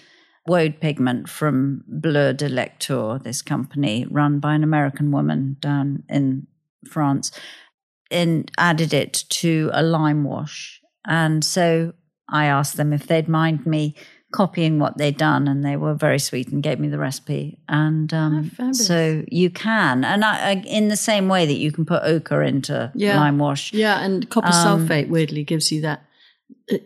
woad 0.47 0.79
pigment 0.79 1.29
from 1.29 1.83
Bleu 1.87 2.33
de 2.33 2.47
Lectoure, 2.47 3.19
this 3.19 3.41
company 3.41 4.05
run 4.09 4.39
by 4.39 4.55
an 4.55 4.63
American 4.63 5.11
woman 5.11 5.57
down 5.59 6.03
in 6.07 6.47
France, 6.87 7.31
and 8.09 8.49
added 8.57 8.93
it 8.93 9.25
to 9.29 9.69
a 9.73 9.83
lime 9.83 10.23
wash. 10.23 10.81
And 11.05 11.43
so 11.43 11.93
I 12.29 12.45
asked 12.45 12.77
them 12.77 12.93
if 12.93 13.07
they'd 13.07 13.27
mind 13.27 13.65
me 13.65 13.95
copying 14.33 14.79
what 14.79 14.97
they'd 14.97 15.17
done, 15.17 15.47
and 15.47 15.63
they 15.63 15.77
were 15.77 15.93
very 15.93 16.19
sweet 16.19 16.49
and 16.49 16.61
gave 16.61 16.79
me 16.79 16.89
the 16.89 16.97
recipe. 16.97 17.57
And 17.69 18.13
um, 18.13 18.51
Oh, 18.59 18.73
so 18.73 19.23
you 19.29 19.49
can, 19.49 20.03
and 20.03 20.25
I, 20.25 20.49
I, 20.49 20.51
in 20.65 20.89
the 20.89 20.97
same 20.97 21.29
way 21.29 21.45
that 21.45 21.53
you 21.63 21.71
can 21.71 21.85
put 21.85 22.03
ochre 22.03 22.43
into 22.43 22.91
Yeah. 22.95 23.15
lime 23.17 23.37
wash. 23.39 23.71
Yeah, 23.71 24.03
and 24.03 24.29
copper 24.29 24.47
Um, 24.47 24.53
sulfate 24.87 25.07
weirdly 25.07 25.43
gives 25.45 25.71
you 25.71 25.79
that. 25.81 26.03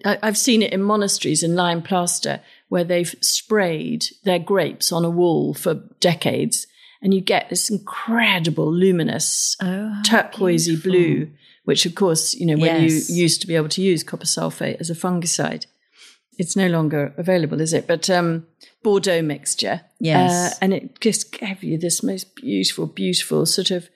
I, 0.05 0.19
I've 0.21 0.37
seen 0.37 0.61
it 0.61 0.73
in 0.73 0.81
monasteries 0.83 1.41
in 1.43 1.55
lime 1.55 1.81
plaster 1.81 2.41
where 2.69 2.83
they've 2.83 3.15
sprayed 3.21 4.05
their 4.23 4.39
grapes 4.39 4.91
on 4.91 5.05
a 5.05 5.09
wall 5.09 5.53
for 5.53 5.73
decades, 5.99 6.67
and 7.01 7.13
you 7.13 7.21
get 7.21 7.49
this 7.49 7.69
incredible 7.69 8.71
luminous 8.71 9.55
Oh, 9.61 10.01
turquoisey 10.05 10.75
blue, 10.75 11.29
which 11.63 11.85
of 11.85 11.95
course 11.95 12.33
you 12.33 12.45
know 12.45 12.57
when 12.57 12.83
Yes. 12.83 13.09
you 13.09 13.15
used 13.23 13.39
to 13.41 13.47
be 13.47 13.55
able 13.55 13.69
to 13.69 13.81
use 13.81 14.03
copper 14.03 14.25
sulfate 14.25 14.77
as 14.81 14.89
a 14.89 14.95
fungicide. 14.95 15.65
It's 16.37 16.55
no 16.55 16.67
longer 16.67 17.13
available, 17.17 17.59
is 17.61 17.73
it? 17.73 17.87
But 17.87 18.09
um, 18.09 18.45
Bordeaux 18.83 19.21
mixture, 19.21 19.81
Yes. 19.99 20.53
uh, 20.53 20.57
and 20.61 20.73
it 20.73 20.99
just 21.01 21.31
gave 21.39 21.63
you 21.63 21.77
this 21.77 22.03
most 22.03 22.35
beautiful, 22.35 22.85
beautiful 22.87 23.45
sort 23.45 23.71
of 23.71 23.89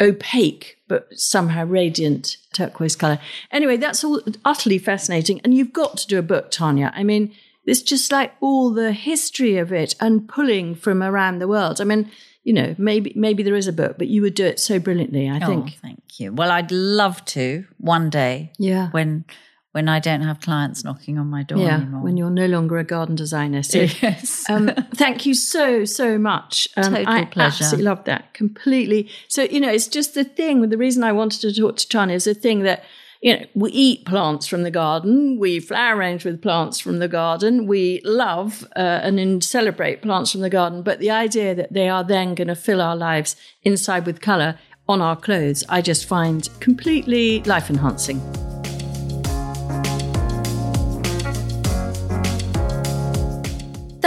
opaque 0.00 0.76
but 0.88 1.08
somehow 1.12 1.64
radiant 1.64 2.36
turquoise 2.52 2.94
color. 2.96 3.18
Anyway, 3.50 3.76
that's 3.76 4.04
all 4.04 4.20
utterly 4.44 4.78
fascinating. 4.78 5.40
And 5.42 5.54
you've 5.54 5.72
got 5.72 5.96
to 5.98 6.06
do 6.06 6.18
a 6.18 6.22
book, 6.22 6.50
Tanya. 6.50 6.92
I 6.94 7.02
mean, 7.02 7.34
it's 7.64 7.82
just 7.82 8.12
like 8.12 8.32
all 8.40 8.72
the 8.72 8.92
history 8.92 9.56
of 9.56 9.72
it 9.72 9.94
and 10.00 10.28
pulling 10.28 10.74
from 10.74 11.02
around 11.02 11.38
the 11.38 11.48
world. 11.48 11.80
I 11.80 11.84
mean, 11.84 12.10
you 12.44 12.52
know, 12.52 12.74
maybe 12.76 13.12
maybe 13.16 13.42
there 13.42 13.54
is 13.54 13.68
a 13.68 13.72
book, 13.72 13.96
but 13.98 14.08
you 14.08 14.20
would 14.22 14.34
do 14.34 14.44
it 14.44 14.60
so 14.60 14.78
brilliantly, 14.78 15.28
I 15.28 15.40
Oh, 15.42 15.46
think. 15.46 15.78
thank 15.80 16.02
you. 16.18 16.32
Well, 16.32 16.50
I'd 16.50 16.72
love 16.72 17.24
to 17.26 17.64
one 17.78 18.10
day. 18.10 18.52
Yeah. 18.58 18.90
When 18.90 19.24
when 19.72 19.88
I 19.88 19.98
don't 20.00 20.20
have 20.20 20.40
clients 20.40 20.84
knocking 20.84 21.18
on 21.18 21.28
my 21.28 21.42
door 21.42 21.58
Yeah, 21.58 21.76
anymore. 21.76 22.02
when 22.02 22.16
you're 22.16 22.30
no 22.30 22.46
longer 22.46 22.78
a 22.78 22.84
garden 22.84 23.14
designer. 23.16 23.62
So 23.62 23.78
yes. 24.02 24.48
um, 24.48 24.70
thank 24.94 25.26
you 25.26 25.34
so 25.34 25.84
so 25.84 26.18
much. 26.18 26.68
Um, 26.76 26.92
Total 26.94 27.08
I 27.08 27.24
pleasure. 27.24 27.64
absolutely 27.64 27.84
love 27.84 28.04
that 28.04 28.34
completely. 28.34 29.08
So 29.28 29.42
you 29.44 29.60
know, 29.60 29.70
it's 29.70 29.88
just 29.88 30.14
the 30.14 30.24
thing. 30.24 30.68
The 30.68 30.76
reason 30.78 31.02
I 31.02 31.12
wanted 31.12 31.40
to 31.40 31.52
talk 31.54 31.76
to 31.78 31.88
Tanya 31.88 32.14
is 32.14 32.24
the 32.24 32.34
thing 32.34 32.60
that 32.64 32.84
you 33.22 33.34
know 33.36 33.46
we 33.54 33.70
eat 33.70 34.04
plants 34.04 34.46
from 34.46 34.62
the 34.62 34.70
garden, 34.70 35.38
we 35.38 35.58
flower 35.58 35.96
arrange 35.96 36.24
with 36.26 36.42
plants 36.42 36.78
from 36.78 36.98
the 36.98 37.08
garden, 37.08 37.66
we 37.66 38.00
love 38.04 38.66
uh, 38.76 39.00
and 39.02 39.42
celebrate 39.42 40.02
plants 40.02 40.32
from 40.32 40.42
the 40.42 40.50
garden. 40.50 40.82
But 40.82 40.98
the 40.98 41.10
idea 41.10 41.54
that 41.54 41.72
they 41.72 41.88
are 41.88 42.04
then 42.04 42.34
going 42.34 42.48
to 42.48 42.54
fill 42.56 42.82
our 42.82 42.96
lives 42.96 43.36
inside 43.62 44.04
with 44.04 44.20
color 44.20 44.58
on 44.86 45.00
our 45.00 45.16
clothes, 45.16 45.64
I 45.68 45.80
just 45.80 46.04
find 46.06 46.46
completely 46.60 47.42
life 47.44 47.70
enhancing. 47.70 48.20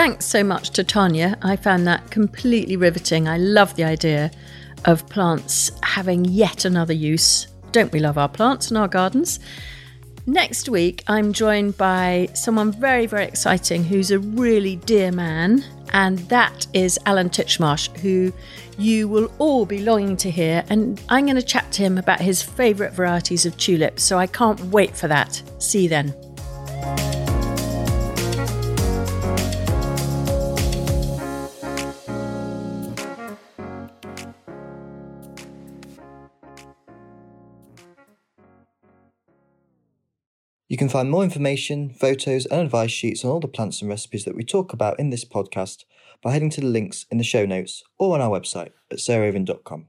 Thanks 0.06 0.28
so 0.28 0.44
much 0.44 0.70
to 0.70 0.84
Tanya. 0.84 1.36
I 1.41 1.56
found 1.56 1.88
that 1.88 2.12
completely 2.12 2.78
riveting. 2.78 3.28
I 3.28 3.39
love 3.39 3.76
the 3.76 3.86
idea 3.86 4.30
of 4.86 5.10
plants 5.10 5.72
having 5.82 6.26
yet 6.26 6.63
another 6.63 6.94
use. 6.94 7.48
Don't 7.72 7.91
we 7.91 8.00
love 8.00 8.20
our 8.20 8.30
plants 8.30 8.68
and 8.68 8.78
our 8.78 8.88
gardens? 8.88 9.39
Next 10.28 10.70
week, 10.70 11.04
I'm 11.08 11.34
joined 11.34 11.76
by 11.78 12.30
someone 12.36 12.72
very, 12.72 13.08
very 13.08 13.24
exciting 13.24 13.84
who's 13.84 14.12
a 14.12 14.20
really 14.20 14.76
dear 14.76 15.12
man 15.12 15.65
and 15.91 16.20
that 16.30 16.68
is 16.74 17.00
Alan 17.08 17.32
Titchmarsh, 17.32 17.98
who 17.98 18.32
you 18.78 19.08
will 19.08 19.32
all 19.39 19.65
be 19.65 19.80
longing 19.80 20.18
to 20.18 20.30
hear. 20.30 20.63
And 20.70 21.02
I'm 21.10 21.26
going 21.26 21.36
to 21.36 21.41
chat 21.41 21.72
to 21.72 21.82
him 21.82 21.98
about 21.98 22.22
his 22.22 22.44
favourite 22.44 22.94
varieties 22.94 23.48
of 23.48 23.58
tulips, 23.58 24.04
so 24.04 24.20
I 24.20 24.28
can't 24.28 24.60
wait 24.65 24.96
for 24.96 25.08
that. 25.08 25.41
See 25.58 25.84
you 25.84 25.89
then. 25.89 26.13
You 40.76 40.78
can 40.78 40.90
find 40.90 41.10
more 41.10 41.24
information, 41.24 41.90
photos, 41.90 42.46
and 42.48 42.60
advice 42.60 42.92
sheets 42.92 43.24
on 43.24 43.32
all 43.32 43.40
the 43.40 43.48
plants 43.48 43.80
and 43.80 43.90
recipes 43.90 44.26
that 44.26 44.36
we 44.36 44.44
talk 44.44 44.74
about 44.74 45.00
in 45.00 45.10
this 45.10 45.24
podcast 45.24 45.86
by 46.22 46.34
heading 46.34 46.50
to 46.50 46.60
the 46.60 46.68
links 46.68 47.06
in 47.10 47.18
the 47.18 47.24
show 47.24 47.46
notes 47.46 47.82
or 47.98 48.14
on 48.14 48.20
our 48.20 48.30
website 48.30 48.72
at 48.92 48.98
sarahraven.com. 48.98 49.86